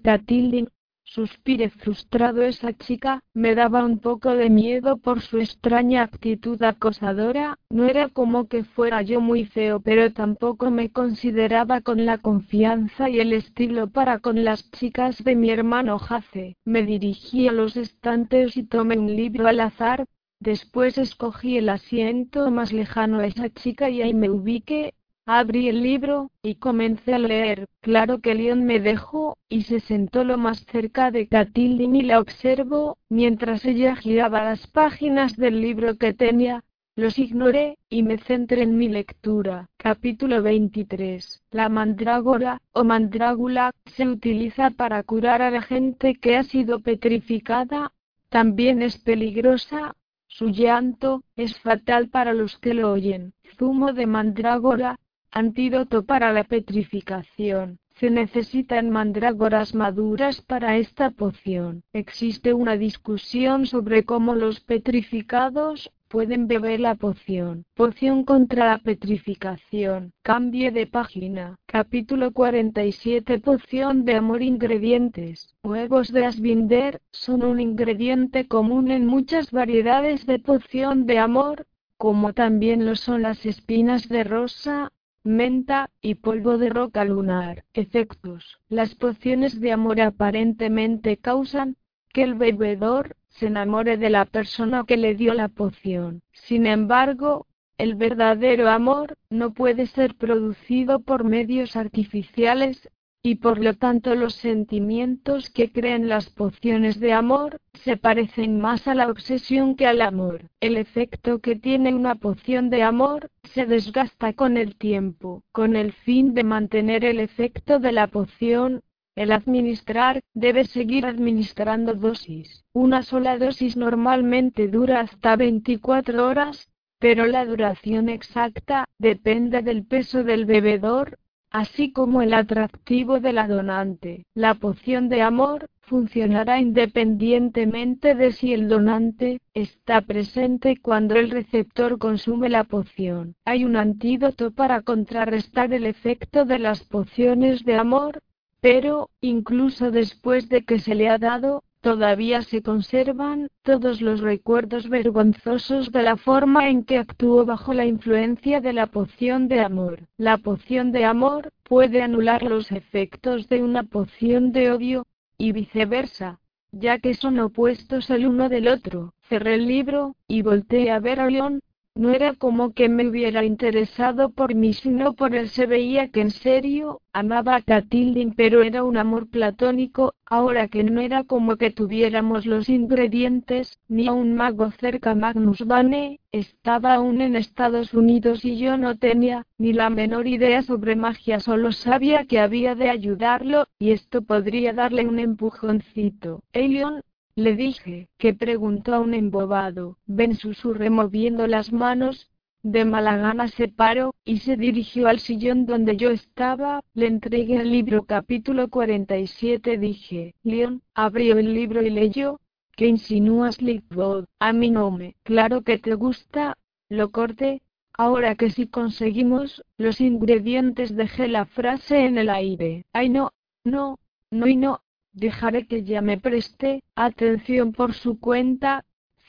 Suspiré 1.14 1.71
frustrado 1.71 2.43
esa 2.43 2.73
chica, 2.73 3.23
me 3.34 3.54
daba 3.54 3.84
un 3.84 4.00
poco 4.00 4.30
de 4.30 4.50
miedo 4.50 4.97
por 4.97 5.21
su 5.21 5.39
extraña 5.39 6.02
actitud 6.02 6.60
acosadora, 6.60 7.56
no 7.71 7.84
era 7.84 8.08
como 8.08 8.49
que 8.49 8.65
fuera 8.65 9.00
yo 9.00 9.21
muy 9.21 9.45
feo 9.45 9.78
pero 9.78 10.12
tampoco 10.12 10.73
me 10.73 10.91
consideraba 10.91 11.82
con 11.82 12.04
la 12.04 12.19
confianza 12.19 13.08
y 13.08 13.21
el 13.21 13.32
estilo 13.32 13.91
para 13.91 14.19
con 14.19 14.43
las 14.43 14.69
chicas 14.73 15.23
de 15.23 15.36
mi 15.36 15.50
hermano 15.50 16.00
Jace. 16.00 16.56
Me 16.65 16.82
dirigí 16.82 17.47
a 17.47 17.52
los 17.52 17.76
estantes 17.76 18.56
y 18.56 18.65
tomé 18.65 18.99
un 18.99 19.15
libro 19.15 19.47
al 19.47 19.60
azar, 19.60 20.06
después 20.41 20.99
escogí 20.99 21.58
el 21.58 21.69
asiento 21.69 22.50
más 22.50 22.73
lejano 22.73 23.21
a 23.21 23.26
esa 23.26 23.50
chica 23.50 23.89
y 23.89 24.02
ahí 24.02 24.15
me 24.15 24.30
ubiqué, 24.30 24.95
Abrí 25.26 25.71
el 25.71 25.82
libro, 25.82 26.30
y 26.43 26.56
comencé 26.56 27.15
a 27.15 27.19
leer. 27.19 27.67
Claro 27.80 28.19
que 28.19 28.34
Leon 28.34 28.65
me 28.65 28.78
dejó, 28.78 29.39
y 29.49 29.63
se 29.63 29.80
sentó 29.80 30.23
lo 30.23 30.37
más 30.37 30.67
cerca 30.67 31.10
de 31.10 31.28
Catildin 31.28 31.97
y 31.97 32.02
la 32.02 32.21
observó, 32.21 32.99
mientras 33.08 33.65
ella 33.65 33.97
giraba 33.97 34.45
las 34.45 34.67
páginas 34.67 35.34
del 35.37 35.63
libro 35.63 35.97
que 35.97 36.13
tenía. 36.13 36.63
Los 36.95 37.19
ignoré, 37.19 37.78
y 37.89 38.02
me 38.02 38.19
centré 38.19 38.65
en 38.65 38.76
mi 38.76 38.89
lectura. 38.89 39.71
Capítulo 39.78 40.43
23. 40.43 41.43
La 41.50 41.71
mandrágora, 41.71 42.60
o 42.73 42.84
mandrágula, 42.84 43.73
se 43.87 44.06
utiliza 44.06 44.71
para 44.71 45.02
curar 45.04 45.41
a 45.41 45.50
la 45.50 45.63
gente 45.63 46.17
que 46.17 46.37
ha 46.37 46.43
sido 46.43 46.80
petrificada. 46.80 47.93
También 48.28 48.82
es 48.82 48.99
peligrosa, 48.99 49.97
su 50.26 50.49
llanto 50.49 51.23
es 51.34 51.58
fatal 51.60 52.10
para 52.10 52.34
los 52.34 52.58
que 52.58 52.75
lo 52.75 52.93
oyen. 52.93 53.32
Zumo 53.56 53.93
de 53.93 54.06
mandrágora, 54.06 54.99
Antídoto 55.36 56.04
para 56.04 56.32
la 56.32 56.44
petrificación. 56.44 57.80
Se 57.97 58.08
necesitan 58.08 58.88
mandrágoras 58.90 59.75
maduras 59.75 60.40
para 60.40 60.76
esta 60.76 61.10
poción. 61.10 61.82
Existe 61.92 62.54
una 62.54 62.76
discusión 62.76 63.66
sobre 63.66 64.04
cómo 64.04 64.36
los 64.36 64.60
petrificados 64.60 65.90
pueden 66.06 66.47
beber 66.47 66.78
la 66.78 66.94
poción. 66.94 67.64
Poción 67.75 68.23
contra 68.23 68.66
la 68.66 68.78
petrificación. 68.78 70.12
Cambie 70.23 70.70
de 70.70 70.86
página. 70.86 71.56
Capítulo 71.66 72.30
47 72.30 73.40
Poción 73.40 74.04
de 74.04 74.14
amor 74.14 74.40
Ingredientes. 74.40 75.56
Huevos 75.64 76.12
de 76.12 76.26
Asbinder 76.26 77.00
son 77.10 77.42
un 77.42 77.58
ingrediente 77.58 78.47
común 78.47 78.92
en 78.92 79.04
muchas 79.04 79.50
variedades 79.50 80.26
de 80.26 80.38
poción 80.38 81.06
de 81.06 81.18
amor, 81.18 81.66
como 81.97 82.34
también 82.34 82.86
lo 82.86 82.94
son 82.94 83.23
las 83.23 83.44
espinas 83.44 84.08
de 84.08 84.23
rosa, 84.23 84.92
menta, 85.25 85.91
y 86.02 86.17
polvo 86.17 86.58
de 86.58 86.69
roca 86.69 87.04
lunar. 87.04 87.65
Efectos. 87.73 88.60
Las 88.69 88.95
pociones 88.95 89.58
de 89.60 89.73
amor 89.73 90.00
aparentemente 90.00 91.17
causan 91.17 91.76
que 92.13 92.23
el 92.23 92.34
bebedor 92.34 93.17
se 93.30 93.47
enamore 93.47 93.97
de 93.97 94.10
la 94.10 94.26
persona 94.26 94.84
que 94.87 94.97
le 94.97 95.15
dio 95.15 95.34
la 95.34 95.49
poción. 95.49 96.23
Sin 96.32 96.67
embargo, 96.67 97.47
el 97.78 97.97
verdadero 97.97 98.69
amor 98.69 99.17
no 99.30 99.52
puede 99.52 99.87
ser 99.89 100.15
producido 100.15 101.00
por 101.00 101.25
medios 101.25 101.75
artificiales 101.75 102.89
y 103.26 103.37
por 103.37 103.58
lo 103.58 103.73
tanto 103.73 104.15
los 104.15 104.34
sentimientos 104.34 105.49
que 105.49 105.73
creen 105.73 106.10
las 106.10 106.28
pociones 106.28 107.00
de 107.00 107.15
amor 107.15 107.58
se 107.73 107.97
parecen 107.97 108.60
más 108.60 108.87
a 108.87 108.95
la 108.95 109.08
obsesión 109.08 109.76
que 109.76 109.87
al 109.87 110.02
amor. 110.02 110.50
El 110.60 110.76
efecto 110.76 111.39
que 111.39 111.56
tiene 111.56 111.95
una 111.95 112.17
poción 112.17 112.69
de 112.69 112.82
amor 112.82 113.30
se 113.45 113.65
desgasta 113.65 114.34
con 114.34 114.58
el 114.58 114.76
tiempo, 114.76 115.43
con 115.52 115.75
el 115.75 115.95
fin 115.95 116.34
de 116.34 116.45
mantener 116.45 117.02
el 117.02 117.19
efecto 117.19 117.78
de 117.78 117.93
la 117.93 118.08
poción. 118.08 118.82
El 119.17 119.32
administrar 119.32 120.21
debe 120.34 120.65
seguir 120.65 121.06
administrando 121.06 121.95
dosis. 121.95 122.67
Una 122.75 123.02
sola 123.02 123.39
dosis 123.39 123.75
normalmente 123.75 124.69
dura 124.69 125.00
hasta 125.00 125.37
24 125.37 126.26
horas, 126.26 126.69
pero 126.99 127.25
la 127.25 127.47
duración 127.47 128.10
exacta 128.10 128.84
depende 128.99 129.63
del 129.63 129.87
peso 129.87 130.25
del 130.25 130.45
bebedor, 130.45 131.19
así 131.54 131.93
como 131.93 132.21
el 132.21 132.34
atractivo 132.34 133.21
de 133.21 133.32
la 133.32 133.47
donante. 133.47 134.26
La 134.34 134.54
poción 134.54 135.08
de 135.08 135.23
amor 135.23 135.71
funcionará 135.82 136.60
independientemente 136.60 138.17
de 138.17 138.32
si 138.32 138.52
el 138.52 138.69
donante 138.69 139.40
está 139.54 140.00
presente 140.00 140.76
cuando 140.76 141.14
el 141.14 141.30
receptor 141.30 141.97
consume 141.99 142.49
la 142.49 142.64
poción. 142.64 143.36
Hay 143.45 143.64
un 143.64 143.76
antídoto 143.76 144.50
para 144.50 144.82
contrarrestar 144.82 145.73
el 145.73 145.86
efecto 145.86 146.45
de 146.45 146.58
las 146.58 146.82
pociones 146.82 147.64
de 147.64 147.76
amor, 147.76 148.21
pero, 148.60 149.10
incluso 149.21 149.93
después 149.93 150.49
de 150.49 150.64
que 150.64 150.80
se 150.80 150.97
le 150.97 151.08
ha 151.08 151.19
dado, 151.19 151.62
Todavía 151.84 152.40
se 152.40 152.62
conservan 152.62 153.50
todos 153.60 154.00
los 154.00 154.20
recuerdos 154.20 154.88
vergonzosos 154.88 155.92
de 155.92 156.02
la 156.02 156.16
forma 156.16 156.70
en 156.70 156.82
que 156.82 156.97
actuó 156.97 157.44
bajo 157.44 157.75
la 157.75 157.84
influencia 157.84 158.62
de 158.62 158.73
la 158.73 158.86
poción 158.86 159.49
de 159.49 159.60
amor. 159.60 160.08
La 160.16 160.38
poción 160.38 160.92
de 160.92 161.04
amor 161.04 161.52
puede 161.62 162.00
anular 162.00 162.42
los 162.42 162.73
efectos 162.73 163.50
de 163.50 163.62
una 163.62 163.82
poción 163.82 164.50
de 164.52 164.73
odio, 164.73 165.06
y 165.36 165.52
viceversa, 165.52 166.40
ya 166.73 166.99
que 167.00 167.12
son 167.12 167.38
opuestos 167.38 168.08
el 168.08 168.28
uno 168.28 168.49
del 168.49 168.68
otro. 168.68 169.12
Cerré 169.28 169.56
el 169.56 169.66
libro, 169.66 170.16
y 170.26 170.40
volteé 170.40 170.90
a 170.90 171.00
ver 171.00 171.20
a 171.20 171.28
León, 171.28 171.60
no 171.97 172.11
era 172.11 172.35
como 172.35 172.73
que 172.73 172.89
me 172.89 173.07
hubiera 173.07 173.45
interesado 173.45 174.30
por 174.30 174.57
mí, 174.57 174.73
sino 174.73 175.13
por 175.13 175.35
él 175.37 175.49
se 175.49 175.67
veía 175.67 176.09
que 176.09 176.23
en 176.23 176.33
serio, 176.33 177.00
amaba 177.13 177.54
a 177.54 177.63
Catildin, 177.63 178.35
pero 178.35 178.63
era 178.63 178.83
un 178.83 178.97
amor 178.97 179.28
platónico, 179.28 180.15
ahora 180.26 180.67
que 180.67 180.83
no 180.83 181.00
era 181.00 181.23
como 181.23 181.57
que 181.57 181.71
tuviéramos 181.71 182.47
los 182.47 182.69
ingredientes, 182.69 183.78
ni 183.87 184.09
a 184.09 184.13
un 184.13 184.35
mago 184.35 184.73
cerca 184.73 185.15
Magnus 185.15 185.65
Bane, 185.65 186.19
estaba 186.33 186.95
aún 186.95 187.21
en 187.21 187.37
Estados 187.37 187.95
Unidos 187.95 188.45
y 188.45 188.59
yo 188.59 188.76
no 188.76 188.97
tenía 188.97 189.47
ni 189.57 189.73
la 189.73 189.89
menor 189.89 190.26
idea 190.26 190.63
sobre 190.63 190.97
magia, 190.97 191.39
solo 191.39 191.71
sabía 191.71 192.25
que 192.25 192.41
había 192.41 192.75
de 192.75 192.91
ayudarlo, 192.91 193.69
y 193.78 193.93
esto 193.93 194.23
podría 194.23 194.73
darle 194.73 195.07
un 195.07 195.21
empujoncito. 195.21 196.43
Elion, 196.52 197.02
le 197.36 197.56
dije, 197.56 198.08
que 198.16 198.32
preguntó 198.34 198.94
a 198.94 199.00
un 199.00 199.12
embobado. 199.14 199.99
Ben 200.06 200.36
susurré 200.36 200.90
moviendo 200.90 201.47
las 201.47 201.73
manos. 201.73 202.30
De 202.62 202.84
mala 202.84 203.16
gana 203.16 203.49
se 203.49 203.68
paró, 203.68 204.14
y 204.25 204.38
se 204.38 204.56
dirigió 204.56 205.08
al 205.08 205.18
sillón 205.18 205.66
donde 205.66 205.97
yo 205.97 206.10
estaba. 206.10 206.80
Le 206.94 207.06
entregué 207.08 207.56
el 207.56 207.70
libro 207.70 208.04
capítulo 208.04 208.68
47. 208.68 209.78
Dije, 209.78 210.34
Leon, 210.42 210.82
abrió 210.94 211.38
el 211.38 211.52
libro 211.52 211.82
y 211.82 211.90
leyó. 211.90 212.40
¿Qué 212.76 212.86
insinúas, 212.86 213.60
Lickwood? 213.60 214.26
A 214.38 214.52
mí 214.52 214.70
no 214.70 214.90
me. 214.90 215.16
Claro 215.25 215.62
que 215.62 215.78
te 215.78 215.94
gusta. 215.94 216.56
Lo 216.88 217.10
corté. 217.10 217.62
Ahora 217.97 218.34
que 218.34 218.50
si 218.50 218.66
conseguimos 218.66 219.64
los 219.76 220.00
ingredientes 220.00 220.97
dejé 220.97 221.28
la 221.28 221.47
frase 221.47 222.06
en 222.06 222.18
el 222.18 222.28
aire. 222.28 222.86
Ay 222.92 223.08
no, 223.08 223.30
no, 223.62 224.00
no 224.32 224.49
y 224.49 224.56
no, 224.56 224.80
Dejaré 225.15 225.67
que 225.69 225.85
ya 225.85 226.03
me 226.03 226.19
preste 226.19 226.83
atención 226.97 227.73
por 227.73 227.95
su 227.95 228.19
cuenta. 228.19 228.85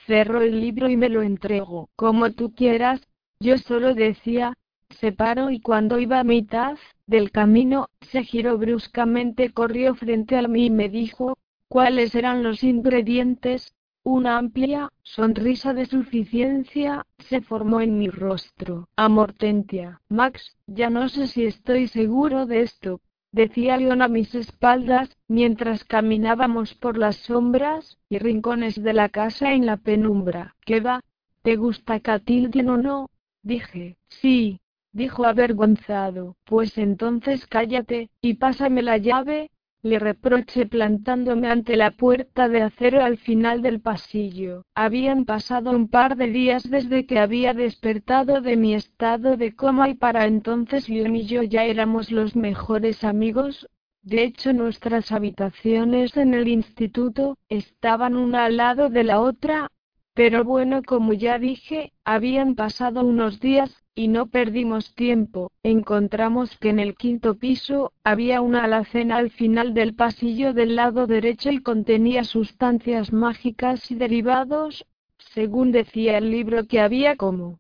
Cerro 0.08 0.42
el 0.42 0.60
libro 0.60 0.90
y 0.90 0.98
me 0.98 1.10
lo 1.10 1.22
entrego. 1.22 1.90
Como 1.96 2.32
tú 2.32 2.54
quieras. 2.54 3.02
Yo 3.40 3.58
solo 3.58 3.94
decía, 3.94 4.54
separo 4.90 5.52
y 5.52 5.60
cuando 5.60 6.00
iba 6.00 6.20
a 6.20 6.24
mitad 6.24 6.78
del 7.06 7.32
camino, 7.32 7.90
se 8.02 8.24
giró 8.24 8.58
bruscamente, 8.58 9.52
corrió 9.52 9.94
frente 9.94 10.38
a 10.38 10.48
mí 10.48 10.66
y 10.66 10.70
me 10.70 10.90
dijo, 10.90 11.38
¿cuáles 11.68 12.16
eran 12.16 12.42
los 12.44 12.64
ingredientes? 12.64 13.74
Una 14.04 14.38
amplia 14.38 14.92
sonrisa 15.02 15.74
de 15.74 15.88
suficiencia 15.88 17.06
se 17.18 17.42
formó 17.42 17.82
en 17.82 17.98
mi 17.98 18.08
rostro. 18.08 18.88
Amortentia. 18.96 20.02
Max, 20.10 20.56
ya 20.68 20.90
no 20.90 21.10
sé 21.10 21.28
si 21.28 21.46
estoy 21.46 21.88
seguro 21.88 22.46
de 22.46 22.62
esto, 22.62 23.02
decía 23.36 23.76
Leon 23.76 24.02
a 24.02 24.08
mis 24.08 24.34
espaldas, 24.34 25.10
mientras 25.28 25.84
caminábamos 25.84 26.74
por 26.74 26.98
las 26.98 27.18
sombras 27.18 27.98
y 28.08 28.18
rincones 28.18 28.82
de 28.82 28.94
la 28.94 29.10
casa 29.10 29.52
en 29.52 29.66
la 29.66 29.76
penumbra. 29.76 30.56
¿Qué 30.66 30.80
va? 30.80 31.02
¿Te 31.42 31.58
gusta 31.58 32.00
Catilden 32.00 32.70
o 32.70 32.78
no? 32.78 33.10
Dije, 33.44 33.98
sí, 34.08 34.62
dijo 34.94 35.26
avergonzado. 35.26 36.38
Pues 36.46 36.78
entonces 36.78 37.46
cállate, 37.46 38.10
y 38.22 38.36
pásame 38.36 38.82
la 38.82 38.98
llave, 38.98 39.52
le 39.86 40.00
reproché 40.00 40.66
plantándome 40.66 41.48
ante 41.48 41.76
la 41.76 41.92
puerta 41.92 42.50
de 42.50 42.64
acero 42.64 43.04
al 43.04 43.18
final 43.20 43.62
del 43.62 43.82
pasillo. 43.82 44.64
Habían 44.74 45.26
pasado 45.26 45.70
un 45.70 45.90
par 45.90 46.16
de 46.16 46.26
días 46.32 46.68
desde 46.68 47.06
que 47.06 47.20
había 47.20 47.54
despertado 47.54 48.42
de 48.42 48.58
mi 48.58 48.74
estado 48.74 49.38
de 49.38 49.56
coma 49.56 49.88
y 49.90 49.94
para 49.94 50.26
entonces 50.26 50.90
Leon 50.90 51.16
y 51.16 51.28
yo 51.28 51.44
ya 51.44 51.66
éramos 51.66 52.10
los 52.10 52.36
mejores 52.36 53.04
amigos. 53.04 53.70
De 54.02 54.24
hecho 54.24 54.54
nuestras 54.54 55.12
habitaciones 55.12 56.18
en 56.18 56.34
el 56.34 56.48
instituto 56.48 57.38
estaban 57.48 58.16
una 58.16 58.46
al 58.46 58.58
lado 58.58 58.90
de 58.90 59.04
la 59.04 59.20
otra, 59.20 59.70
pero 60.16 60.46
bueno 60.46 60.82
como 60.82 61.12
ya 61.12 61.38
dije, 61.38 61.92
habían 62.06 62.56
pasado 62.56 63.06
unos 63.06 63.42
días, 63.42 63.70
y 63.94 64.08
no 64.08 64.28
perdimos 64.28 64.96
tiempo, 64.96 65.52
encontramos 65.62 66.58
que 66.58 66.70
en 66.70 66.80
el 66.80 66.96
quinto 66.96 67.36
piso 67.36 67.92
había 68.04 68.40
una 68.42 68.64
alacena 68.64 69.18
al 69.18 69.30
final 69.30 69.74
del 69.74 69.94
pasillo 69.94 70.54
del 70.54 70.78
lado 70.78 71.06
derecho 71.06 71.52
y 71.52 71.60
contenía 71.60 72.24
sustancias 72.24 73.12
mágicas 73.12 73.92
y 73.92 73.96
derivados, 73.96 74.86
según 75.34 75.74
decía 75.74 76.18
el 76.18 76.32
libro 76.32 76.66
que 76.66 76.80
había 76.80 77.18
como 77.18 77.60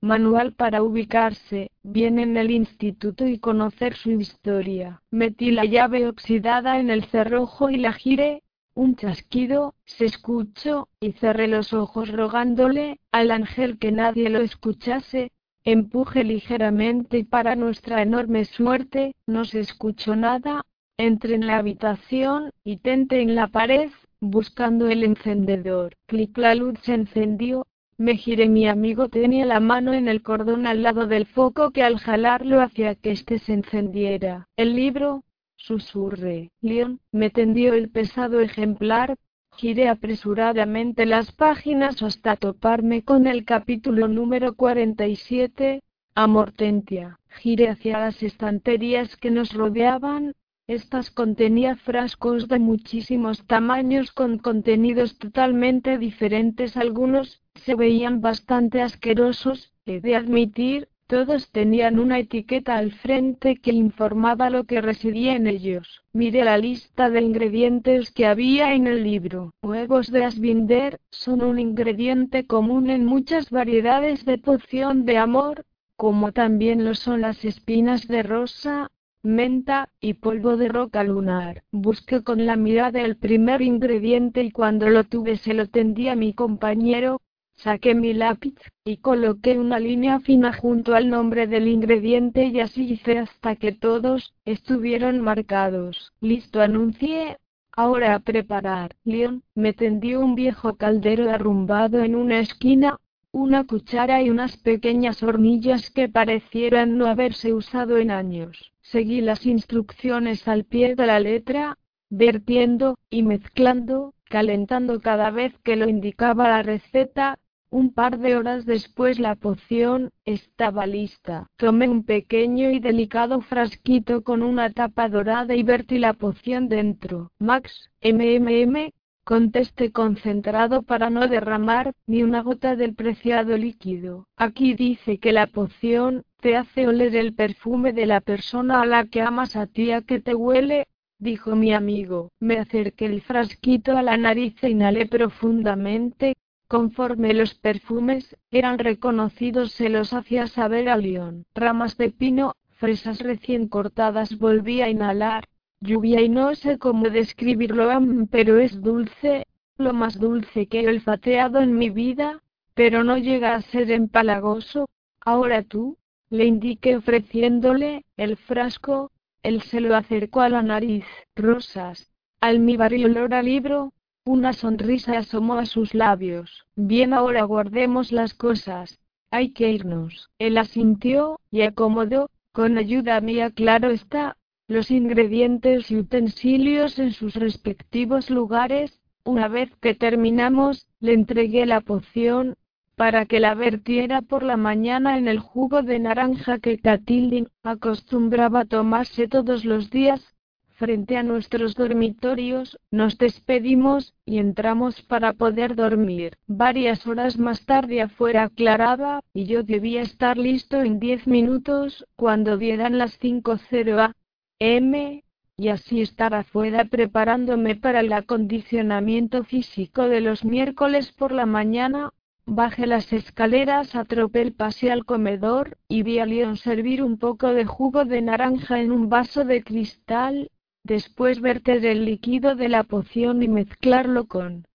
manual 0.00 0.54
para 0.54 0.82
ubicarse 0.82 1.72
bien 1.82 2.18
en 2.20 2.36
el 2.36 2.52
instituto 2.52 3.26
y 3.26 3.38
conocer 3.38 3.94
su 3.96 4.12
historia. 4.12 5.02
Metí 5.10 5.50
la 5.50 5.64
llave 5.64 6.08
oxidada 6.08 6.78
en 6.78 6.88
el 6.88 7.04
cerrojo 7.06 7.68
y 7.68 7.78
la 7.78 7.92
giré, 7.92 8.42
un 8.74 8.96
chasquido, 8.96 9.74
se 9.84 10.04
escuchó, 10.06 10.88
y 11.00 11.12
cerré 11.12 11.48
los 11.48 11.72
ojos 11.72 12.10
rogándole 12.10 13.00
al 13.12 13.30
ángel 13.30 13.78
que 13.78 13.92
nadie 13.92 14.30
lo 14.30 14.40
escuchase, 14.40 15.32
Empuje 15.64 16.24
ligeramente 16.24 17.18
y 17.18 17.24
para 17.24 17.54
nuestra 17.54 18.00
enorme 18.00 18.46
suerte, 18.46 19.14
no 19.26 19.44
se 19.44 19.60
escuchó 19.60 20.16
nada. 20.16 20.64
Entré 20.96 21.34
en 21.34 21.46
la 21.46 21.58
habitación, 21.58 22.50
y 22.64 22.78
tenté 22.78 23.20
en 23.20 23.34
la 23.34 23.48
pared, 23.48 23.90
buscando 24.20 24.88
el 24.88 25.04
encendedor. 25.04 25.96
Clic 26.06 26.36
la 26.38 26.54
luz 26.54 26.78
se 26.82 26.94
encendió. 26.94 27.66
Me 27.98 28.16
giré 28.16 28.48
mi 28.48 28.66
amigo 28.66 29.10
tenía 29.10 29.44
la 29.44 29.60
mano 29.60 29.92
en 29.92 30.08
el 30.08 30.22
cordón 30.22 30.66
al 30.66 30.82
lado 30.82 31.06
del 31.06 31.26
foco 31.26 31.70
que 31.70 31.82
al 31.82 31.98
jalarlo 31.98 32.62
hacía 32.62 32.94
que 32.94 33.10
éste 33.10 33.38
se 33.38 33.52
encendiera. 33.52 34.48
El 34.56 34.74
libro, 34.74 35.24
susurré. 35.60 36.50
Leon, 36.60 37.00
me 37.12 37.30
tendió 37.30 37.74
el 37.74 37.90
pesado 37.90 38.40
ejemplar, 38.40 39.16
Giré 39.56 39.88
apresuradamente 39.88 41.04
las 41.04 41.32
páginas 41.32 42.02
hasta 42.02 42.36
toparme 42.36 43.02
con 43.02 43.26
el 43.26 43.44
capítulo 43.44 44.08
número 44.08 44.54
47, 44.54 45.82
Amortentia. 46.14 47.18
Giré 47.40 47.68
hacia 47.68 47.98
las 47.98 48.22
estanterías 48.22 49.16
que 49.16 49.30
nos 49.30 49.52
rodeaban. 49.52 50.34
Estas 50.66 51.10
contenían 51.10 51.76
frascos 51.76 52.48
de 52.48 52.58
muchísimos 52.58 53.44
tamaños 53.46 54.12
con 54.12 54.38
contenidos 54.38 55.18
totalmente 55.18 55.98
diferentes. 55.98 56.76
Algunos 56.76 57.42
se 57.56 57.74
veían 57.74 58.20
bastante 58.20 58.80
asquerosos, 58.80 59.74
he 59.84 60.00
de 60.00 60.14
admitir, 60.14 60.88
todos 61.10 61.50
tenían 61.50 61.98
una 61.98 62.20
etiqueta 62.20 62.76
al 62.76 62.92
frente 62.92 63.56
que 63.56 63.72
informaba 63.72 64.48
lo 64.48 64.62
que 64.62 64.80
residía 64.80 65.34
en 65.34 65.48
ellos. 65.48 66.04
Miré 66.12 66.44
la 66.44 66.56
lista 66.56 67.10
de 67.10 67.20
ingredientes 67.20 68.12
que 68.12 68.26
había 68.26 68.74
en 68.74 68.86
el 68.86 69.02
libro. 69.02 69.50
Huevos 69.60 70.12
de 70.12 70.24
Asbinder 70.24 71.00
son 71.10 71.42
un 71.42 71.58
ingrediente 71.58 72.46
común 72.46 72.90
en 72.90 73.06
muchas 73.06 73.50
variedades 73.50 74.24
de 74.24 74.38
poción 74.38 75.04
de 75.04 75.18
amor, 75.18 75.66
como 75.96 76.30
también 76.30 76.84
lo 76.84 76.94
son 76.94 77.22
las 77.22 77.44
espinas 77.44 78.06
de 78.06 78.22
rosa, 78.22 78.92
menta 79.24 79.88
y 80.00 80.14
polvo 80.14 80.56
de 80.56 80.68
roca 80.68 81.02
lunar. 81.02 81.64
Busqué 81.72 82.22
con 82.22 82.46
la 82.46 82.54
mirada 82.54 83.00
el 83.00 83.16
primer 83.16 83.62
ingrediente 83.62 84.44
y 84.44 84.52
cuando 84.52 84.88
lo 84.88 85.02
tuve 85.02 85.38
se 85.38 85.54
lo 85.54 85.66
tendí 85.66 86.06
a 86.06 86.14
mi 86.14 86.34
compañero, 86.34 87.20
Saqué 87.62 87.94
mi 87.94 88.14
lápiz, 88.14 88.54
y 88.86 88.96
coloqué 88.96 89.58
una 89.58 89.78
línea 89.78 90.18
fina 90.20 90.50
junto 90.50 90.94
al 90.94 91.10
nombre 91.10 91.46
del 91.46 91.68
ingrediente 91.68 92.46
y 92.46 92.58
así 92.58 92.92
hice 92.92 93.18
hasta 93.18 93.54
que 93.56 93.72
todos 93.72 94.32
estuvieron 94.46 95.20
marcados. 95.20 96.14
Listo 96.22 96.62
anuncié. 96.62 97.36
Ahora 97.72 98.14
a 98.14 98.20
preparar. 98.20 98.96
Leon 99.04 99.42
me 99.54 99.74
tendió 99.74 100.20
un 100.20 100.34
viejo 100.34 100.76
caldero 100.76 101.30
arrumbado 101.30 102.02
en 102.02 102.16
una 102.16 102.40
esquina, 102.40 102.98
una 103.30 103.64
cuchara 103.64 104.22
y 104.22 104.30
unas 104.30 104.56
pequeñas 104.56 105.22
hornillas 105.22 105.90
que 105.90 106.08
parecieran 106.08 106.96
no 106.96 107.06
haberse 107.06 107.52
usado 107.52 107.98
en 107.98 108.10
años. 108.10 108.72
Seguí 108.80 109.20
las 109.20 109.44
instrucciones 109.44 110.48
al 110.48 110.64
pie 110.64 110.94
de 110.94 111.06
la 111.06 111.20
letra, 111.20 111.76
vertiendo 112.08 112.96
y 113.10 113.22
mezclando, 113.22 114.14
calentando 114.30 115.00
cada 115.00 115.30
vez 115.30 115.52
que 115.62 115.76
lo 115.76 115.88
indicaba 115.88 116.48
la 116.48 116.62
receta, 116.62 117.38
un 117.70 117.92
par 117.92 118.18
de 118.18 118.36
horas 118.36 118.66
después 118.66 119.20
la 119.20 119.36
poción 119.36 120.10
estaba 120.24 120.86
lista. 120.86 121.46
Tomé 121.56 121.88
un 121.88 122.02
pequeño 122.04 122.70
y 122.70 122.80
delicado 122.80 123.40
frasquito 123.40 124.22
con 124.22 124.42
una 124.42 124.70
tapa 124.70 125.08
dorada 125.08 125.54
y 125.54 125.62
vertí 125.62 125.98
la 125.98 126.14
poción 126.14 126.68
dentro. 126.68 127.30
Max, 127.38 127.90
MMM, 128.02 128.90
contesté 129.24 129.92
concentrado 129.92 130.82
para 130.82 131.10
no 131.10 131.28
derramar 131.28 131.92
ni 132.06 132.24
una 132.24 132.42
gota 132.42 132.74
del 132.74 132.94
preciado 132.94 133.56
líquido. 133.56 134.26
Aquí 134.36 134.74
dice 134.74 135.18
que 135.18 135.32
la 135.32 135.46
poción 135.46 136.24
te 136.40 136.56
hace 136.56 136.88
oler 136.88 137.14
el 137.14 137.34
perfume 137.34 137.92
de 137.92 138.06
la 138.06 138.20
persona 138.20 138.80
a 138.80 138.86
la 138.86 139.04
que 139.04 139.20
amas 139.20 139.54
a 139.54 139.66
ti 139.66 139.92
a 139.92 140.02
que 140.02 140.20
te 140.20 140.34
huele. 140.34 140.88
dijo 141.20 141.54
mi 141.54 141.72
amigo. 141.72 142.32
Me 142.40 142.58
acerqué 142.58 143.06
el 143.06 143.20
frasquito 143.20 143.96
a 143.96 144.02
la 144.02 144.16
nariz 144.16 144.54
e 144.64 144.70
inhalé 144.70 145.06
profundamente. 145.06 146.34
Conforme 146.70 147.34
los 147.34 147.54
perfumes 147.54 148.36
eran 148.52 148.78
reconocidos 148.78 149.72
se 149.72 149.88
los 149.88 150.12
hacía 150.12 150.46
saber 150.46 150.88
a 150.88 150.96
León. 150.96 151.44
Ramas 151.52 151.96
de 151.96 152.10
pino, 152.10 152.54
fresas 152.68 153.18
recién 153.18 153.66
cortadas 153.66 154.38
volví 154.38 154.80
a 154.80 154.88
inhalar. 154.88 155.48
Lluvia 155.80 156.20
y 156.20 156.28
no 156.28 156.54
sé 156.54 156.78
cómo 156.78 157.10
describirlo, 157.10 157.88
pero 158.30 158.60
es 158.60 158.80
dulce, 158.80 159.48
lo 159.78 159.92
más 159.92 160.20
dulce 160.20 160.68
que 160.68 160.82
he 160.82 160.88
olfateado 160.88 161.58
en 161.58 161.76
mi 161.76 161.90
vida, 161.90 162.40
pero 162.74 163.02
no 163.02 163.18
llega 163.18 163.56
a 163.56 163.62
ser 163.62 163.90
empalagoso. 163.90 164.88
Ahora 165.22 165.64
tú, 165.64 165.98
le 166.28 166.44
indiqué 166.44 166.94
ofreciéndole 166.94 168.04
el 168.16 168.36
frasco, 168.36 169.10
él 169.42 169.62
se 169.62 169.80
lo 169.80 169.96
acercó 169.96 170.40
a 170.42 170.48
la 170.48 170.62
nariz. 170.62 171.04
Rosas. 171.34 172.12
Almíbar 172.40 172.92
y 172.92 173.04
olor 173.06 173.34
a 173.34 173.42
libro. 173.42 173.92
Una 174.32 174.52
sonrisa 174.52 175.18
asomó 175.18 175.54
a 175.54 175.66
sus 175.66 175.92
labios. 175.92 176.64
Bien, 176.76 177.14
ahora 177.14 177.42
guardemos 177.42 178.12
las 178.12 178.32
cosas. 178.32 179.00
Hay 179.32 179.50
que 179.50 179.72
irnos. 179.72 180.30
Él 180.38 180.56
asintió, 180.56 181.40
y 181.50 181.62
acomodó, 181.62 182.30
con 182.52 182.78
ayuda 182.78 183.20
mía 183.20 183.50
claro 183.50 183.90
está, 183.90 184.36
los 184.68 184.92
ingredientes 184.92 185.90
y 185.90 185.96
utensilios 185.96 187.00
en 187.00 187.10
sus 187.10 187.34
respectivos 187.34 188.30
lugares. 188.30 189.00
Una 189.24 189.48
vez 189.48 189.74
que 189.80 189.96
terminamos, 189.96 190.86
le 191.00 191.14
entregué 191.14 191.66
la 191.66 191.80
poción, 191.80 192.54
para 192.94 193.26
que 193.26 193.40
la 193.40 193.56
vertiera 193.56 194.22
por 194.22 194.44
la 194.44 194.56
mañana 194.56 195.18
en 195.18 195.26
el 195.26 195.40
jugo 195.40 195.82
de 195.82 195.98
naranja 195.98 196.60
que 196.60 196.78
Catildin 196.78 197.48
acostumbraba 197.64 198.64
tomarse 198.64 199.26
todos 199.26 199.64
los 199.64 199.90
días. 199.90 200.36
Frente 200.80 201.18
a 201.18 201.22
nuestros 201.22 201.74
dormitorios, 201.74 202.78
nos 202.90 203.18
despedimos 203.18 204.14
y 204.24 204.38
entramos 204.38 205.02
para 205.02 205.34
poder 205.34 205.74
dormir. 205.74 206.38
Varias 206.46 207.06
horas 207.06 207.38
más 207.38 207.66
tarde 207.66 208.00
afuera 208.00 208.44
aclaraba, 208.44 209.20
y 209.34 209.44
yo 209.44 209.62
debía 209.62 210.00
estar 210.00 210.38
listo 210.38 210.80
en 210.80 210.98
diez 210.98 211.26
minutos, 211.26 212.06
cuando 212.16 212.56
dieran 212.56 212.96
las 212.96 213.20
5.0 213.20 214.14
am, 214.58 215.20
y 215.58 215.68
así 215.68 216.00
estar 216.00 216.32
afuera 216.32 216.86
preparándome 216.86 217.76
para 217.76 218.00
el 218.00 218.10
acondicionamiento 218.14 219.44
físico 219.44 220.08
de 220.08 220.22
los 220.22 220.46
miércoles 220.46 221.12
por 221.12 221.32
la 221.32 221.44
mañana, 221.44 222.14
Bajé 222.46 222.86
las 222.86 223.12
escaleras 223.12 223.94
a 223.94 224.06
tropel, 224.06 224.54
pasé 224.54 224.90
al 224.90 225.04
comedor, 225.04 225.76
y 225.88 226.02
vi 226.04 226.20
a 226.20 226.24
Leon 226.24 226.56
servir 226.56 227.02
un 227.02 227.18
poco 227.18 227.52
de 227.52 227.66
jugo 227.66 228.06
de 228.06 228.22
naranja 228.22 228.80
en 228.80 228.90
un 228.90 229.10
vaso 229.10 229.44
de 229.44 229.62
cristal, 229.62 230.50
después 230.84 231.40
verter 231.40 231.84
el 231.84 232.04
líquido 232.04 232.54
de 232.54 232.68
la 232.68 232.84
poción 232.84 233.42
y 233.42 233.48
mezclarlo 233.48 234.26
con 234.26 234.66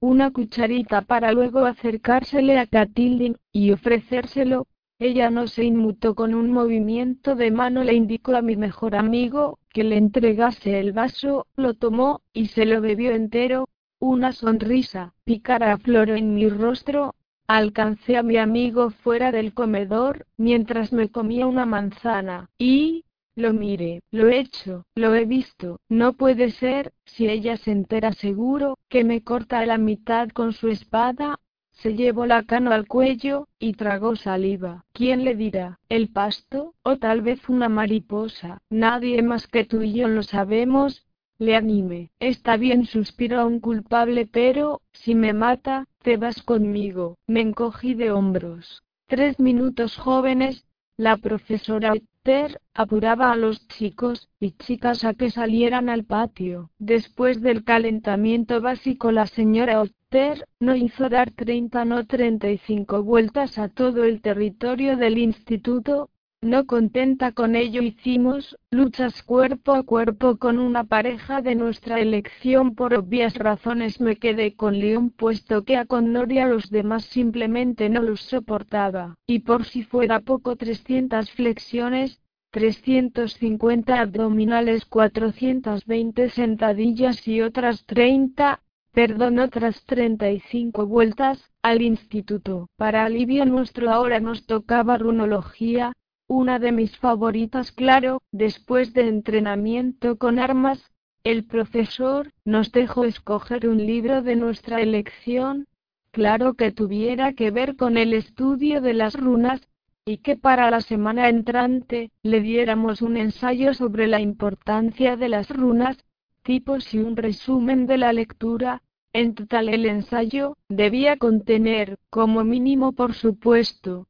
una 0.00 0.30
cucharita 0.30 1.02
para 1.02 1.32
luego 1.32 1.64
acercársele 1.64 2.58
a 2.58 2.66
Catildin, 2.66 3.36
y 3.50 3.72
ofrecérselo. 3.72 4.66
Ella 4.98 5.30
no 5.30 5.46
se 5.46 5.64
inmutó 5.64 6.14
con 6.14 6.34
un 6.34 6.50
movimiento 6.50 7.34
de 7.34 7.50
mano, 7.50 7.82
le 7.82 7.94
indicó 7.94 8.34
a 8.34 8.42
mi 8.42 8.56
mejor 8.56 8.94
amigo 8.94 9.58
que 9.70 9.84
le 9.84 9.96
entregase 9.96 10.78
el 10.78 10.92
vaso, 10.92 11.46
lo 11.56 11.74
tomó, 11.74 12.20
y 12.32 12.46
se 12.48 12.66
lo 12.66 12.80
bebió 12.80 13.12
entero, 13.12 13.68
una 13.98 14.32
sonrisa, 14.32 15.14
pícara 15.24 15.72
afloró 15.72 16.14
en 16.14 16.34
mi 16.34 16.48
rostro. 16.48 17.14
Alcancé 17.48 18.16
a 18.16 18.22
mi 18.22 18.36
amigo 18.36 18.90
fuera 18.90 19.32
del 19.32 19.54
comedor, 19.54 20.26
mientras 20.36 20.92
me 20.92 21.08
comía 21.08 21.46
una 21.46 21.64
manzana, 21.64 22.50
y, 22.58 23.05
lo 23.36 23.52
mire, 23.52 24.00
lo 24.10 24.28
he 24.28 24.40
hecho, 24.40 24.86
lo 24.94 25.14
he 25.14 25.26
visto, 25.26 25.78
no 25.88 26.14
puede 26.14 26.50
ser, 26.50 26.92
si 27.04 27.28
ella 27.28 27.56
se 27.58 27.70
entera 27.70 28.12
seguro, 28.12 28.78
que 28.88 29.04
me 29.04 29.22
corta 29.22 29.60
a 29.60 29.66
la 29.66 29.78
mitad 29.78 30.30
con 30.30 30.52
su 30.52 30.68
espada. 30.68 31.38
Se 31.72 31.94
llevó 31.94 32.24
la 32.24 32.42
cano 32.44 32.72
al 32.72 32.88
cuello, 32.88 33.48
y 33.58 33.74
tragó 33.74 34.16
saliva. 34.16 34.86
¿Quién 34.94 35.24
le 35.24 35.34
dirá? 35.34 35.78
¿El 35.90 36.08
pasto? 36.08 36.72
¿O 36.82 36.96
tal 36.96 37.20
vez 37.20 37.46
una 37.50 37.68
mariposa? 37.68 38.62
Nadie 38.70 39.22
más 39.22 39.46
que 39.46 39.64
tú 39.64 39.82
y 39.82 39.92
yo 39.92 40.08
lo 40.08 40.22
sabemos, 40.22 41.04
le 41.38 41.54
anime. 41.54 42.10
Está 42.18 42.56
bien, 42.56 42.86
suspiró 42.86 43.46
un 43.46 43.60
culpable, 43.60 44.26
pero, 44.26 44.80
si 44.94 45.14
me 45.14 45.34
mata, 45.34 45.84
te 46.02 46.16
vas 46.16 46.42
conmigo. 46.42 47.18
Me 47.26 47.42
encogí 47.42 47.92
de 47.92 48.10
hombros. 48.10 48.82
Tres 49.06 49.38
minutos 49.38 49.98
jóvenes, 49.98 50.64
la 50.96 51.18
profesora 51.18 51.92
Otter 52.26 52.60
apuraba 52.74 53.30
a 53.30 53.36
los 53.36 53.68
chicos 53.68 54.28
y 54.40 54.50
chicas 54.50 55.04
a 55.04 55.14
que 55.14 55.30
salieran 55.30 55.88
al 55.88 56.02
patio. 56.02 56.72
Después 56.76 57.40
del 57.40 57.62
calentamiento 57.62 58.60
básico, 58.60 59.12
la 59.12 59.28
señora 59.28 59.80
Otter 59.80 60.48
no 60.58 60.74
hizo 60.74 61.08
dar 61.08 61.30
30 61.30 61.84
no 61.84 62.04
35 62.04 63.04
vueltas 63.04 63.58
a 63.58 63.68
todo 63.68 64.02
el 64.02 64.22
territorio 64.22 64.96
del 64.96 65.18
instituto, 65.18 66.10
no 66.42 66.64
contenta 66.66 67.32
con 67.32 67.56
ello 67.56 67.82
hicimos, 67.82 68.56
luchas 68.70 69.22
cuerpo 69.22 69.74
a 69.74 69.82
cuerpo 69.82 70.36
con 70.36 70.58
una 70.58 70.84
pareja 70.84 71.42
de 71.42 71.56
nuestra 71.56 71.98
elección 71.98 72.74
por 72.74 72.94
obvias 72.94 73.34
razones 73.34 74.00
me 74.00 74.16
quedé 74.16 74.54
con 74.54 74.78
León 74.78 75.10
puesto 75.10 75.64
que 75.64 75.76
a 75.76 75.86
Connor 75.86 76.30
y 76.30 76.38
a 76.38 76.46
los 76.46 76.70
demás 76.70 77.04
simplemente 77.06 77.88
no 77.88 78.00
los 78.00 78.20
soportaba, 78.20 79.16
y 79.26 79.40
por 79.40 79.64
si 79.64 79.82
fuera 79.82 80.20
poco 80.20 80.56
300 80.56 81.30
flexiones, 81.32 82.20
350 82.52 84.00
abdominales, 84.00 84.84
420 84.84 86.30
sentadillas 86.30 87.26
y 87.26 87.42
otras 87.42 87.84
30, 87.86 88.62
perdón, 88.92 89.40
otras 89.40 89.84
35 89.84 90.86
vueltas, 90.86 91.50
al 91.60 91.82
instituto. 91.82 92.68
Para 92.76 93.04
alivio 93.04 93.44
nuestro 93.44 93.90
ahora 93.90 94.20
nos 94.20 94.46
tocaba 94.46 94.96
runología, 94.96 95.92
una 96.28 96.58
de 96.58 96.72
mis 96.72 96.96
favoritas, 96.98 97.72
claro, 97.72 98.22
después 98.32 98.92
de 98.92 99.08
entrenamiento 99.08 100.16
con 100.16 100.38
armas, 100.38 100.92
el 101.24 101.44
profesor 101.44 102.32
nos 102.44 102.72
dejó 102.72 103.04
escoger 103.04 103.68
un 103.68 103.78
libro 103.78 104.22
de 104.22 104.36
nuestra 104.36 104.80
elección, 104.80 105.66
claro 106.10 106.54
que 106.54 106.72
tuviera 106.72 107.32
que 107.32 107.50
ver 107.50 107.76
con 107.76 107.96
el 107.96 108.12
estudio 108.12 108.80
de 108.80 108.94
las 108.94 109.14
runas, 109.14 109.60
y 110.04 110.18
que 110.18 110.36
para 110.36 110.70
la 110.70 110.80
semana 110.80 111.28
entrante 111.28 112.12
le 112.22 112.40
diéramos 112.40 113.02
un 113.02 113.16
ensayo 113.16 113.74
sobre 113.74 114.06
la 114.06 114.20
importancia 114.20 115.16
de 115.16 115.28
las 115.28 115.50
runas, 115.50 115.96
tipos 116.42 116.94
y 116.94 116.98
un 116.98 117.16
resumen 117.16 117.86
de 117.86 117.98
la 117.98 118.12
lectura. 118.12 118.82
En 119.12 119.34
total 119.34 119.68
el 119.68 119.84
ensayo 119.84 120.56
debía 120.68 121.16
contener, 121.16 121.98
como 122.08 122.44
mínimo 122.44 122.92
por 122.92 123.14
supuesto, 123.14 124.06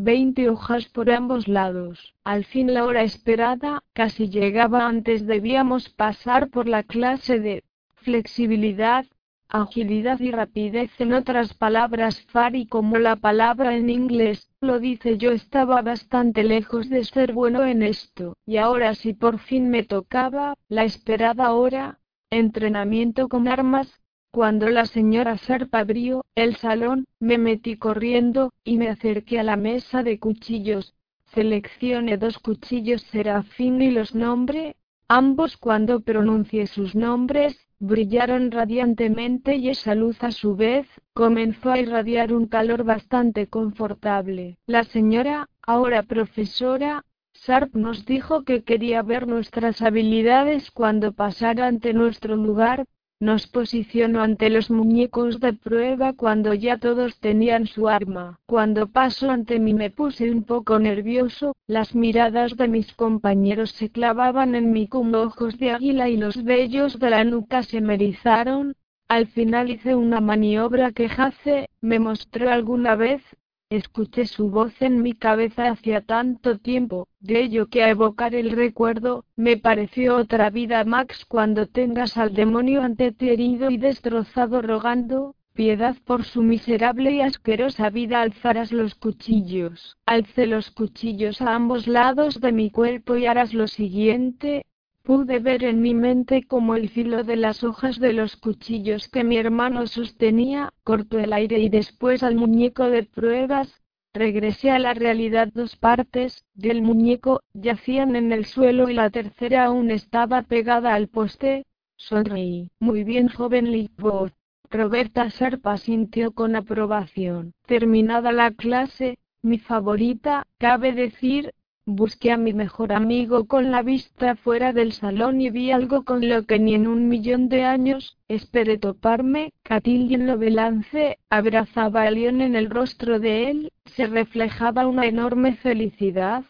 Veinte 0.00 0.48
hojas 0.48 0.86
por 0.90 1.10
ambos 1.10 1.48
lados. 1.48 2.14
Al 2.22 2.44
fin 2.44 2.72
la 2.72 2.84
hora 2.84 3.02
esperada, 3.02 3.82
casi 3.92 4.28
llegaba 4.28 4.86
antes 4.86 5.26
debíamos 5.26 5.88
pasar 5.88 6.50
por 6.50 6.68
la 6.68 6.84
clase 6.84 7.40
de 7.40 7.64
flexibilidad, 7.96 9.06
agilidad 9.48 10.20
y 10.20 10.30
rapidez. 10.30 10.92
En 11.00 11.14
otras 11.14 11.52
palabras, 11.52 12.24
FARI 12.26 12.68
como 12.68 12.98
la 12.98 13.16
palabra 13.16 13.74
en 13.74 13.90
inglés, 13.90 14.48
lo 14.60 14.78
dice 14.78 15.18
yo 15.18 15.32
estaba 15.32 15.82
bastante 15.82 16.44
lejos 16.44 16.88
de 16.88 17.02
ser 17.02 17.32
bueno 17.32 17.64
en 17.64 17.82
esto. 17.82 18.36
Y 18.46 18.58
ahora 18.58 18.94
sí 18.94 19.14
por 19.14 19.40
fin 19.40 19.68
me 19.68 19.82
tocaba, 19.82 20.54
la 20.68 20.84
esperada 20.84 21.52
hora, 21.54 21.98
entrenamiento 22.30 23.26
con 23.26 23.48
armas, 23.48 24.00
cuando 24.30 24.68
la 24.68 24.86
señora 24.86 25.36
Sharp 25.36 25.74
abrió 25.74 26.24
el 26.34 26.56
salón, 26.56 27.06
me 27.18 27.38
metí 27.38 27.76
corriendo, 27.76 28.52
y 28.64 28.76
me 28.76 28.88
acerqué 28.88 29.38
a 29.40 29.42
la 29.42 29.56
mesa 29.56 30.02
de 30.02 30.18
cuchillos. 30.18 30.94
Seleccioné 31.34 32.16
dos 32.16 32.38
cuchillos 32.38 33.02
Serafín 33.02 33.82
y 33.82 33.90
los 33.90 34.14
nombré. 34.14 34.76
Ambos 35.08 35.56
cuando 35.56 36.00
pronuncié 36.00 36.66
sus 36.66 36.94
nombres, 36.94 37.58
brillaron 37.78 38.50
radiantemente 38.50 39.56
y 39.56 39.70
esa 39.70 39.94
luz 39.94 40.22
a 40.22 40.32
su 40.32 40.56
vez, 40.56 40.86
comenzó 41.14 41.70
a 41.70 41.78
irradiar 41.78 42.32
un 42.32 42.46
calor 42.46 42.84
bastante 42.84 43.46
confortable. 43.46 44.58
La 44.66 44.84
señora, 44.84 45.48
ahora 45.62 46.02
profesora, 46.02 47.04
Sharp 47.34 47.74
nos 47.74 48.04
dijo 48.04 48.42
que 48.42 48.64
quería 48.64 49.02
ver 49.02 49.28
nuestras 49.28 49.80
habilidades 49.80 50.70
cuando 50.70 51.12
pasara 51.12 51.68
ante 51.68 51.94
nuestro 51.94 52.36
lugar, 52.36 52.86
nos 53.20 53.48
posicionó 53.48 54.22
ante 54.22 54.48
los 54.48 54.70
muñecos 54.70 55.40
de 55.40 55.52
prueba 55.52 56.12
cuando 56.12 56.54
ya 56.54 56.78
todos 56.78 57.18
tenían 57.18 57.66
su 57.66 57.88
arma. 57.88 58.38
Cuando 58.46 58.86
pasó 58.86 59.30
ante 59.30 59.58
mí 59.58 59.74
me 59.74 59.90
puse 59.90 60.30
un 60.30 60.44
poco 60.44 60.78
nervioso, 60.78 61.56
las 61.66 61.94
miradas 61.96 62.56
de 62.56 62.68
mis 62.68 62.92
compañeros 62.94 63.72
se 63.72 63.90
clavaban 63.90 64.54
en 64.54 64.70
mí 64.70 64.86
como 64.86 65.18
ojos 65.18 65.58
de 65.58 65.72
águila 65.72 66.08
y 66.08 66.16
los 66.16 66.44
vellos 66.44 66.98
de 67.00 67.10
la 67.10 67.24
nuca 67.24 67.64
se 67.64 67.80
me 67.80 67.94
erizaron. 67.94 68.74
Al 69.08 69.26
final 69.26 69.70
hice 69.70 69.94
una 69.94 70.20
maniobra 70.20 70.92
que 70.92 71.08
Jace 71.08 71.70
me 71.80 71.98
mostró 71.98 72.50
alguna 72.50 72.94
vez, 72.94 73.22
Escuché 73.70 74.24
su 74.24 74.48
voz 74.48 74.80
en 74.80 75.02
mi 75.02 75.12
cabeza 75.12 75.68
hacía 75.68 76.00
tanto 76.00 76.58
tiempo, 76.58 77.06
de 77.20 77.42
ello 77.42 77.66
que 77.66 77.82
a 77.82 77.90
evocar 77.90 78.34
el 78.34 78.52
recuerdo, 78.52 79.26
me 79.36 79.58
pareció 79.58 80.16
otra 80.16 80.48
vida 80.48 80.82
Max 80.84 81.26
cuando 81.26 81.66
tengas 81.66 82.16
al 82.16 82.32
demonio 82.32 82.80
ante 82.80 83.12
ti 83.12 83.28
herido 83.28 83.70
y 83.70 83.76
destrozado 83.76 84.62
rogando, 84.62 85.34
piedad 85.52 85.96
por 86.06 86.24
su 86.24 86.40
miserable 86.40 87.10
y 87.10 87.20
asquerosa 87.20 87.90
vida 87.90 88.22
alzarás 88.22 88.72
los 88.72 88.94
cuchillos. 88.94 89.98
Alce 90.06 90.46
los 90.46 90.70
cuchillos 90.70 91.42
a 91.42 91.54
ambos 91.54 91.86
lados 91.86 92.40
de 92.40 92.52
mi 92.52 92.70
cuerpo 92.70 93.16
y 93.16 93.26
harás 93.26 93.52
lo 93.52 93.68
siguiente, 93.68 94.64
Pude 95.08 95.38
ver 95.38 95.64
en 95.64 95.80
mi 95.80 95.94
mente 95.94 96.42
como 96.42 96.76
el 96.76 96.90
filo 96.90 97.24
de 97.24 97.36
las 97.36 97.64
hojas 97.64 97.98
de 97.98 98.12
los 98.12 98.36
cuchillos 98.36 99.08
que 99.08 99.24
mi 99.24 99.38
hermano 99.38 99.86
sostenía, 99.86 100.74
cortó 100.84 101.18
el 101.18 101.32
aire 101.32 101.60
y 101.60 101.70
después 101.70 102.22
al 102.22 102.34
muñeco 102.34 102.90
de 102.90 103.04
pruebas, 103.04 103.80
regresé 104.12 104.70
a 104.70 104.78
la 104.78 104.92
realidad 104.92 105.48
dos 105.54 105.76
partes, 105.76 106.44
del 106.52 106.82
muñeco, 106.82 107.40
yacían 107.54 108.16
en 108.16 108.32
el 108.32 108.44
suelo 108.44 108.90
y 108.90 108.92
la 108.92 109.08
tercera 109.08 109.64
aún 109.64 109.90
estaba 109.90 110.42
pegada 110.42 110.92
al 110.92 111.08
poste, 111.08 111.64
sonreí. 111.96 112.68
Muy 112.78 113.02
bien 113.02 113.28
joven 113.28 113.72
Lightbot. 113.72 114.34
Roberta 114.68 115.30
Serpa 115.30 115.78
sintió 115.78 116.32
con 116.32 116.54
aprobación. 116.54 117.54
Terminada 117.64 118.30
la 118.30 118.50
clase, 118.50 119.16
mi 119.40 119.58
favorita, 119.58 120.46
cabe 120.58 120.92
decir, 120.92 121.54
Busqué 121.90 122.32
a 122.32 122.36
mi 122.36 122.52
mejor 122.52 122.92
amigo 122.92 123.46
con 123.46 123.70
la 123.70 123.82
vista 123.82 124.36
fuera 124.36 124.74
del 124.74 124.92
salón 124.92 125.40
y 125.40 125.48
vi 125.48 125.70
algo 125.70 126.04
con 126.04 126.28
lo 126.28 126.44
que 126.44 126.58
ni 126.58 126.74
en 126.74 126.86
un 126.86 127.08
millón 127.08 127.48
de 127.48 127.64
años 127.64 128.18
esperé 128.28 128.76
toparme. 128.76 129.54
Catillion 129.62 130.26
Lobelance 130.26 131.16
abrazaba 131.30 132.02
a 132.02 132.10
León 132.10 132.42
en 132.42 132.56
el 132.56 132.68
rostro 132.68 133.20
de 133.20 133.50
él, 133.50 133.72
se 133.86 134.06
reflejaba 134.06 134.86
una 134.86 135.06
enorme 135.06 135.56
felicidad, 135.56 136.44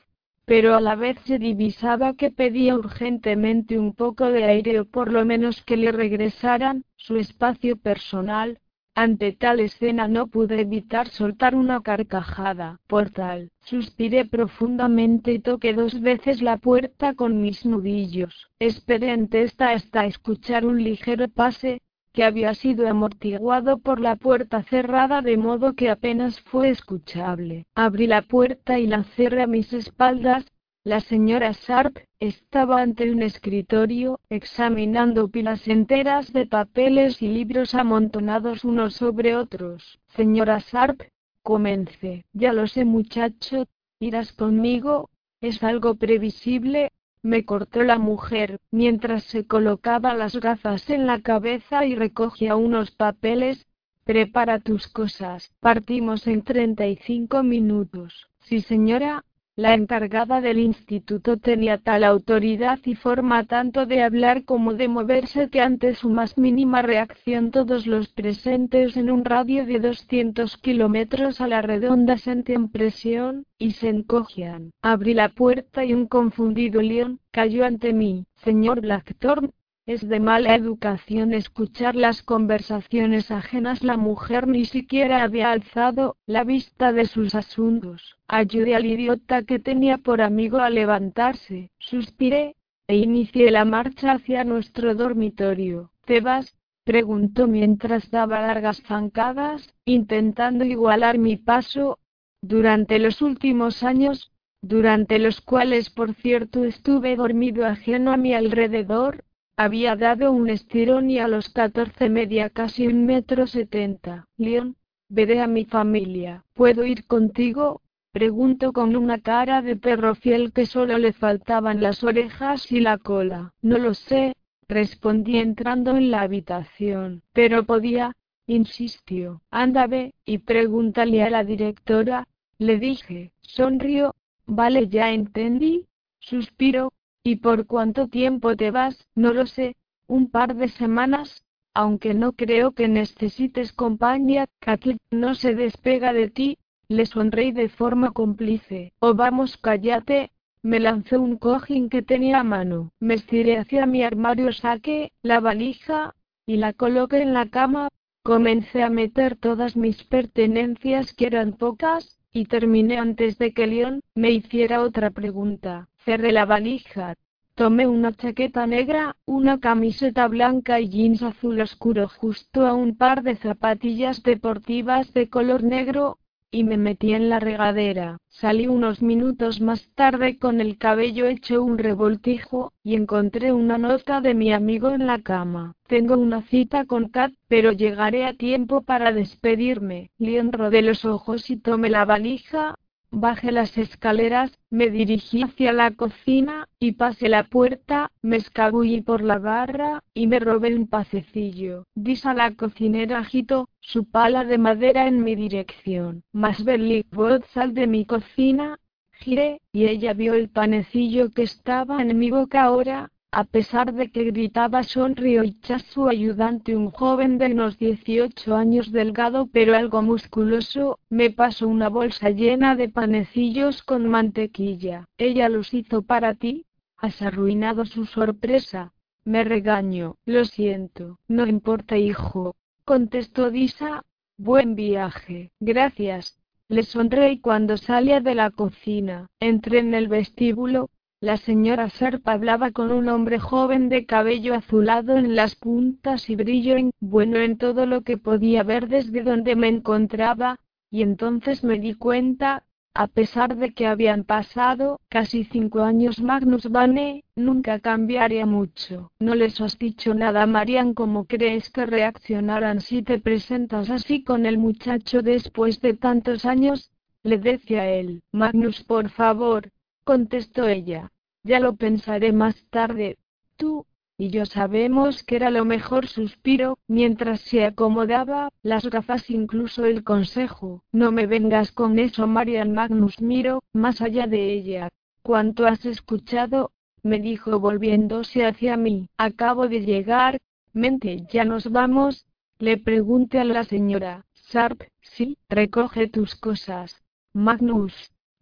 pero 0.44 0.74
a 0.74 0.80
la 0.80 0.96
vez 0.96 1.16
se 1.24 1.38
divisaba 1.38 2.14
que 2.14 2.32
pedía 2.32 2.74
urgentemente 2.74 3.78
un 3.78 3.94
poco 3.94 4.32
de 4.32 4.42
aire 4.42 4.80
o 4.80 4.86
por 4.86 5.12
lo 5.12 5.24
menos 5.24 5.62
que 5.62 5.76
le 5.76 5.92
regresaran 5.92 6.82
su 6.96 7.14
espacio 7.14 7.76
personal, 7.76 8.58
ante 9.00 9.30
tal 9.30 9.60
escena 9.60 10.08
no 10.08 10.26
pude 10.26 10.60
evitar 10.60 11.08
soltar 11.08 11.54
una 11.54 11.80
carcajada. 11.82 12.80
Por 12.88 13.10
tal, 13.10 13.52
suspiré 13.62 14.24
profundamente 14.24 15.32
y 15.32 15.38
toqué 15.38 15.72
dos 15.72 16.00
veces 16.00 16.42
la 16.42 16.56
puerta 16.56 17.14
con 17.14 17.40
mis 17.40 17.64
nudillos. 17.64 18.50
Esperé 18.58 19.12
en 19.12 19.28
testa 19.28 19.70
hasta 19.70 20.04
escuchar 20.04 20.66
un 20.66 20.82
ligero 20.82 21.28
pase, 21.28 21.80
que 22.12 22.24
había 22.24 22.54
sido 22.54 22.88
amortiguado 22.88 23.78
por 23.78 24.00
la 24.00 24.16
puerta 24.16 24.64
cerrada 24.64 25.22
de 25.22 25.36
modo 25.36 25.74
que 25.74 25.90
apenas 25.90 26.40
fue 26.40 26.70
escuchable. 26.70 27.66
Abrí 27.76 28.08
la 28.08 28.22
puerta 28.22 28.80
y 28.80 28.88
la 28.88 29.04
cerré 29.14 29.42
a 29.42 29.46
mis 29.46 29.72
espaldas, 29.72 30.44
la 30.88 31.00
señora 31.02 31.52
Sharp 31.52 31.98
estaba 32.18 32.80
ante 32.80 33.12
un 33.12 33.22
escritorio, 33.22 34.20
examinando 34.30 35.28
pilas 35.28 35.68
enteras 35.68 36.32
de 36.32 36.46
papeles 36.46 37.20
y 37.20 37.28
libros 37.28 37.74
amontonados 37.74 38.64
unos 38.64 38.94
sobre 38.94 39.36
otros. 39.36 40.00
Señora 40.16 40.60
Sharp, 40.60 41.02
comencé. 41.42 42.24
Ya 42.32 42.54
lo 42.54 42.66
sé 42.66 42.86
muchacho, 42.86 43.66
irás 44.00 44.32
conmigo, 44.32 45.10
es 45.42 45.62
algo 45.62 45.96
previsible, 45.96 46.90
me 47.20 47.44
cortó 47.44 47.82
la 47.82 47.98
mujer, 47.98 48.58
mientras 48.70 49.24
se 49.24 49.46
colocaba 49.46 50.14
las 50.14 50.36
gafas 50.36 50.88
en 50.88 51.06
la 51.06 51.20
cabeza 51.20 51.84
y 51.84 51.96
recogía 51.96 52.56
unos 52.56 52.92
papeles. 52.92 53.66
Prepara 54.04 54.58
tus 54.58 54.88
cosas. 54.88 55.52
Partimos 55.60 56.26
en 56.26 56.40
35 56.40 57.42
minutos. 57.42 58.30
Sí, 58.40 58.62
señora, 58.62 59.26
la 59.58 59.74
encargada 59.74 60.40
del 60.40 60.60
instituto 60.60 61.36
tenía 61.36 61.78
tal 61.78 62.04
autoridad 62.04 62.78
y 62.84 62.94
forma 62.94 63.42
tanto 63.42 63.86
de 63.86 64.04
hablar 64.04 64.44
como 64.44 64.74
de 64.74 64.86
moverse 64.86 65.48
que 65.50 65.60
ante 65.60 65.96
su 65.96 66.10
más 66.10 66.38
mínima 66.38 66.80
reacción 66.80 67.50
todos 67.50 67.84
los 67.88 68.06
presentes 68.06 68.96
en 68.96 69.10
un 69.10 69.24
radio 69.24 69.66
de 69.66 69.80
200 69.80 70.58
kilómetros 70.58 71.40
a 71.40 71.48
la 71.48 71.60
redonda 71.60 72.18
sentían 72.18 72.68
presión, 72.68 73.46
y 73.58 73.72
se 73.72 73.88
encogían. 73.88 74.70
Abrí 74.80 75.12
la 75.12 75.30
puerta 75.30 75.84
y 75.84 75.92
un 75.92 76.06
confundido 76.06 76.80
león 76.80 77.18
cayó 77.32 77.64
ante 77.64 77.92
mí. 77.92 78.26
Señor 78.36 78.80
Blackthorne, 78.80 79.50
es 79.88 80.06
de 80.06 80.20
mala 80.20 80.54
educación 80.54 81.32
escuchar 81.32 81.96
las 81.96 82.22
conversaciones 82.22 83.30
ajenas. 83.30 83.82
La 83.82 83.96
mujer 83.96 84.46
ni 84.46 84.66
siquiera 84.66 85.22
había 85.22 85.50
alzado 85.50 86.18
la 86.26 86.44
vista 86.44 86.92
de 86.92 87.06
sus 87.06 87.34
asuntos. 87.34 88.18
Ayudé 88.28 88.74
al 88.74 88.84
idiota 88.84 89.44
que 89.44 89.58
tenía 89.58 89.96
por 89.96 90.20
amigo 90.20 90.58
a 90.58 90.68
levantarse. 90.68 91.70
Suspiré, 91.78 92.54
e 92.86 92.96
inicié 92.96 93.50
la 93.50 93.64
marcha 93.64 94.12
hacia 94.12 94.44
nuestro 94.44 94.94
dormitorio. 94.94 95.90
¿Te 96.04 96.20
vas? 96.20 96.54
preguntó 96.84 97.46
mientras 97.46 98.10
daba 98.10 98.42
largas 98.42 98.82
zancadas, 98.82 99.74
intentando 99.86 100.66
igualar 100.66 101.16
mi 101.16 101.38
paso. 101.38 101.98
Durante 102.42 102.98
los 102.98 103.22
últimos 103.22 103.82
años, 103.82 104.32
durante 104.60 105.18
los 105.18 105.40
cuales 105.40 105.88
por 105.88 106.12
cierto 106.12 106.64
estuve 106.64 107.16
dormido 107.16 107.64
ajeno 107.64 108.12
a 108.12 108.18
mi 108.18 108.34
alrededor, 108.34 109.24
había 109.58 109.96
dado 109.96 110.30
un 110.30 110.48
estirón 110.50 111.10
y 111.10 111.18
a 111.18 111.26
los 111.26 111.48
14 111.48 112.08
media 112.08 112.48
casi 112.48 112.86
un 112.86 113.04
metro 113.06 113.48
setenta. 113.48 114.28
León, 114.36 114.76
veré 115.08 115.40
a 115.40 115.48
mi 115.48 115.64
familia. 115.64 116.44
¿Puedo 116.54 116.86
ir 116.86 117.08
contigo? 117.08 117.82
Preguntó 118.12 118.72
con 118.72 118.94
una 118.94 119.20
cara 119.20 119.60
de 119.60 119.74
perro 119.74 120.14
fiel 120.14 120.52
que 120.52 120.64
solo 120.64 120.96
le 120.96 121.12
faltaban 121.12 121.82
las 121.82 122.04
orejas 122.04 122.70
y 122.70 122.78
la 122.78 122.98
cola. 122.98 123.52
No 123.60 123.78
lo 123.78 123.94
sé, 123.94 124.36
respondí 124.68 125.38
entrando 125.38 125.96
en 125.96 126.12
la 126.12 126.20
habitación. 126.20 127.24
Pero 127.32 127.64
podía, 127.64 128.12
insistió. 128.46 129.42
Anda 129.50 129.88
ve, 129.88 130.14
y 130.24 130.38
pregúntale 130.38 131.24
a 131.24 131.30
la 131.30 131.42
directora, 131.42 132.28
le 132.58 132.78
dije. 132.78 133.32
Sonrió. 133.40 134.14
Vale, 134.46 134.86
ya 134.86 135.10
entendí. 135.10 135.88
Suspiro, 136.20 136.92
¿Y 137.30 137.36
por 137.36 137.66
cuánto 137.66 138.08
tiempo 138.08 138.56
te 138.56 138.70
vas? 138.70 139.06
No 139.14 139.34
lo 139.34 139.44
sé. 139.44 139.76
Un 140.06 140.30
par 140.30 140.56
de 140.56 140.68
semanas. 140.68 141.44
Aunque 141.74 142.14
no 142.14 142.32
creo 142.32 142.72
que 142.72 142.88
necesites 142.88 143.74
compañía, 143.74 144.46
Katy 144.60 144.96
no 145.10 145.34
se 145.34 145.54
despega 145.54 146.14
de 146.14 146.30
ti. 146.30 146.56
Le 146.88 147.04
sonreí 147.04 147.52
de 147.52 147.68
forma 147.68 148.12
cómplice. 148.12 148.94
Oh 149.00 149.12
vamos, 149.12 149.58
cállate. 149.58 150.30
Me 150.62 150.80
lanzó 150.80 151.20
un 151.20 151.36
cojín 151.36 151.90
que 151.90 152.00
tenía 152.00 152.40
a 152.40 152.44
mano. 152.44 152.92
Me 152.98 153.12
estiré 153.12 153.58
hacia 153.58 153.84
mi 153.84 154.02
armario, 154.02 154.50
saqué 154.50 155.12
la 155.20 155.38
valija 155.40 156.14
y 156.46 156.56
la 156.56 156.72
coloqué 156.72 157.20
en 157.20 157.34
la 157.34 157.50
cama. 157.50 157.90
Comencé 158.22 158.82
a 158.82 158.88
meter 158.88 159.36
todas 159.36 159.76
mis 159.76 160.02
pertenencias, 160.04 161.12
que 161.12 161.26
eran 161.26 161.52
pocas, 161.52 162.18
y 162.32 162.46
terminé 162.46 162.96
antes 162.96 163.36
de 163.36 163.52
que 163.52 163.66
León 163.66 164.00
me 164.14 164.30
hiciera 164.30 164.80
otra 164.80 165.10
pregunta. 165.10 165.88
Cerré 166.08 166.32
la 166.32 166.46
valija. 166.46 167.12
Tomé 167.54 167.86
una 167.86 168.14
chaqueta 168.14 168.66
negra, 168.66 169.16
una 169.26 169.60
camiseta 169.60 170.26
blanca 170.26 170.80
y 170.80 170.88
jeans 170.88 171.22
azul 171.22 171.60
oscuro 171.60 172.08
justo 172.08 172.66
a 172.66 172.72
un 172.72 172.96
par 172.96 173.22
de 173.22 173.36
zapatillas 173.36 174.22
deportivas 174.22 175.12
de 175.12 175.28
color 175.28 175.62
negro, 175.62 176.16
y 176.50 176.64
me 176.64 176.78
metí 176.78 177.12
en 177.12 177.28
la 177.28 177.40
regadera. 177.40 178.16
Salí 178.30 178.68
unos 178.68 179.02
minutos 179.02 179.60
más 179.60 179.86
tarde 179.94 180.38
con 180.38 180.62
el 180.62 180.78
cabello 180.78 181.26
hecho 181.26 181.62
un 181.62 181.76
revoltijo, 181.76 182.72
y 182.82 182.94
encontré 182.94 183.52
una 183.52 183.76
nota 183.76 184.22
de 184.22 184.32
mi 184.32 184.50
amigo 184.50 184.88
en 184.92 185.06
la 185.06 185.20
cama. 185.20 185.74
Tengo 185.88 186.16
una 186.16 186.40
cita 186.40 186.86
con 186.86 187.10
Kat, 187.10 187.34
pero 187.48 187.72
llegaré 187.72 188.24
a 188.24 188.32
tiempo 188.32 188.80
para 188.80 189.12
despedirme. 189.12 190.10
Leon 190.16 190.52
rodé 190.52 190.80
los 190.80 191.04
ojos 191.04 191.50
y 191.50 191.58
tomé 191.58 191.90
la 191.90 192.06
valija, 192.06 192.76
Bajé 193.10 193.52
las 193.52 193.78
escaleras, 193.78 194.52
me 194.68 194.90
dirigí 194.90 195.42
hacia 195.42 195.72
la 195.72 195.92
cocina, 195.92 196.68
y 196.78 196.92
pasé 196.92 197.30
la 197.30 197.44
puerta, 197.44 198.10
me 198.20 198.36
escabullí 198.36 199.00
por 199.00 199.22
la 199.22 199.38
barra, 199.38 200.04
y 200.12 200.26
me 200.26 200.38
robé 200.38 200.74
un 200.74 200.86
pacecillo. 200.88 201.84
Disa 201.94 202.34
la 202.34 202.54
cocinera 202.54 203.18
agitó 203.18 203.70
su 203.80 204.04
pala 204.10 204.44
de 204.44 204.58
madera 204.58 205.08
en 205.08 205.24
mi 205.24 205.36
dirección. 205.36 206.22
Más 206.32 206.62
voz 207.10 207.40
sal 207.54 207.72
de 207.72 207.86
mi 207.86 208.04
cocina. 208.04 208.78
Giré, 209.12 209.60
y 209.72 209.86
ella 209.86 210.12
vio 210.12 210.34
el 210.34 210.50
panecillo 210.50 211.30
que 211.30 211.42
estaba 211.42 212.02
en 212.02 212.16
mi 212.18 212.30
boca 212.30 212.62
ahora, 212.62 213.10
a 213.30 213.44
pesar 213.44 213.92
de 213.92 214.10
que 214.10 214.24
gritaba 214.24 214.82
sonrió 214.82 215.44
y 215.44 215.58
su 215.90 216.08
ayudante 216.08 216.74
un 216.74 216.90
joven 216.90 217.36
de 217.36 217.52
unos 217.52 217.78
18 217.78 218.56
años 218.56 218.90
delgado 218.90 219.48
pero 219.52 219.76
algo 219.76 220.00
musculoso, 220.00 220.98
me 221.10 221.30
pasó 221.30 221.68
una 221.68 221.90
bolsa 221.90 222.30
llena 222.30 222.74
de 222.74 222.88
panecillos 222.88 223.82
con 223.82 224.08
mantequilla. 224.08 225.08
Ella 225.18 225.48
los 225.50 225.74
hizo 225.74 226.02
para 226.02 226.34
ti. 226.34 226.64
Has 226.96 227.20
arruinado 227.20 227.84
su 227.84 228.06
sorpresa. 228.06 228.94
Me 229.24 229.44
regaño. 229.44 230.16
Lo 230.24 230.46
siento. 230.46 231.18
No 231.28 231.46
importa 231.46 231.98
hijo. 231.98 232.56
Contestó 232.84 233.50
Disa. 233.50 234.04
Buen 234.38 234.74
viaje. 234.74 235.50
Gracias. 235.60 236.38
Le 236.68 236.82
sonreí 236.82 237.40
cuando 237.40 237.76
salía 237.76 238.20
de 238.20 238.34
la 238.34 238.50
cocina. 238.50 239.28
Entré 239.38 239.80
en 239.80 239.94
el 239.94 240.08
vestíbulo. 240.08 240.88
La 241.20 241.36
señora 241.36 241.90
Serpa 241.90 242.30
hablaba 242.34 242.70
con 242.70 242.92
un 242.92 243.08
hombre 243.08 243.40
joven 243.40 243.88
de 243.88 244.06
cabello 244.06 244.54
azulado 244.54 245.16
en 245.16 245.34
las 245.34 245.56
puntas 245.56 246.30
y 246.30 246.36
brillo 246.36 246.76
en 246.76 246.92
bueno 247.00 247.38
en 247.38 247.58
todo 247.58 247.86
lo 247.86 248.02
que 248.02 248.18
podía 248.18 248.62
ver 248.62 248.86
desde 248.86 249.24
donde 249.24 249.56
me 249.56 249.66
encontraba, 249.66 250.60
y 250.92 251.02
entonces 251.02 251.64
me 251.64 251.80
di 251.80 251.94
cuenta, 251.94 252.62
a 252.94 253.08
pesar 253.08 253.56
de 253.56 253.74
que 253.74 253.88
habían 253.88 254.22
pasado 254.22 255.00
casi 255.08 255.42
cinco 255.42 255.80
años 255.82 256.20
Magnus 256.20 256.70
Vane, 256.70 257.24
nunca 257.34 257.80
cambiaría 257.80 258.46
mucho. 258.46 259.10
No 259.18 259.34
les 259.34 259.60
has 259.60 259.76
dicho 259.76 260.14
nada 260.14 260.46
Marian 260.46 260.94
cómo 260.94 261.24
crees 261.24 261.68
que 261.70 261.84
reaccionarán 261.84 262.80
si 262.80 263.02
te 263.02 263.18
presentas 263.18 263.90
así 263.90 264.22
con 264.22 264.46
el 264.46 264.56
muchacho 264.56 265.22
después 265.22 265.80
de 265.80 265.94
tantos 265.94 266.44
años, 266.44 266.92
le 267.24 267.38
decía 267.38 267.88
él. 267.90 268.22
Magnus 268.30 268.84
por 268.84 269.10
favor, 269.10 269.72
contestó 270.08 270.66
ella. 270.66 271.12
Ya 271.44 271.60
lo 271.60 271.76
pensaré 271.76 272.32
más 272.32 272.56
tarde. 272.70 273.18
Tú, 273.58 273.84
y 274.16 274.30
yo 274.30 274.46
sabemos 274.46 275.22
que 275.22 275.36
era 275.36 275.50
lo 275.50 275.66
mejor 275.66 276.06
suspiro, 276.06 276.78
mientras 276.88 277.42
se 277.42 277.66
acomodaba 277.66 278.48
las 278.62 278.86
gafas 278.88 279.28
incluso 279.28 279.84
el 279.84 280.04
consejo. 280.04 280.82
No 280.92 281.12
me 281.12 281.26
vengas 281.26 281.72
con 281.72 281.98
eso 281.98 282.26
Marian 282.26 282.72
Magnus 282.72 283.20
miro, 283.20 283.62
más 283.74 284.00
allá 284.00 284.26
de 284.26 284.50
ella. 284.50 284.88
¿Cuánto 285.20 285.66
has 285.66 285.84
escuchado? 285.84 286.72
me 287.02 287.20
dijo 287.20 287.60
volviéndose 287.60 288.46
hacia 288.46 288.78
mí. 288.78 289.10
Acabo 289.18 289.68
de 289.68 289.82
llegar. 289.82 290.38
Mente, 290.72 291.26
ya 291.30 291.44
nos 291.44 291.70
vamos. 291.70 292.24
Le 292.58 292.78
pregunté 292.78 293.40
a 293.40 293.44
la 293.44 293.64
señora. 293.64 294.24
Sharp, 294.50 294.84
sí, 295.02 295.36
recoge 295.50 296.08
tus 296.08 296.34
cosas. 296.34 297.02
Magnus, 297.34 297.92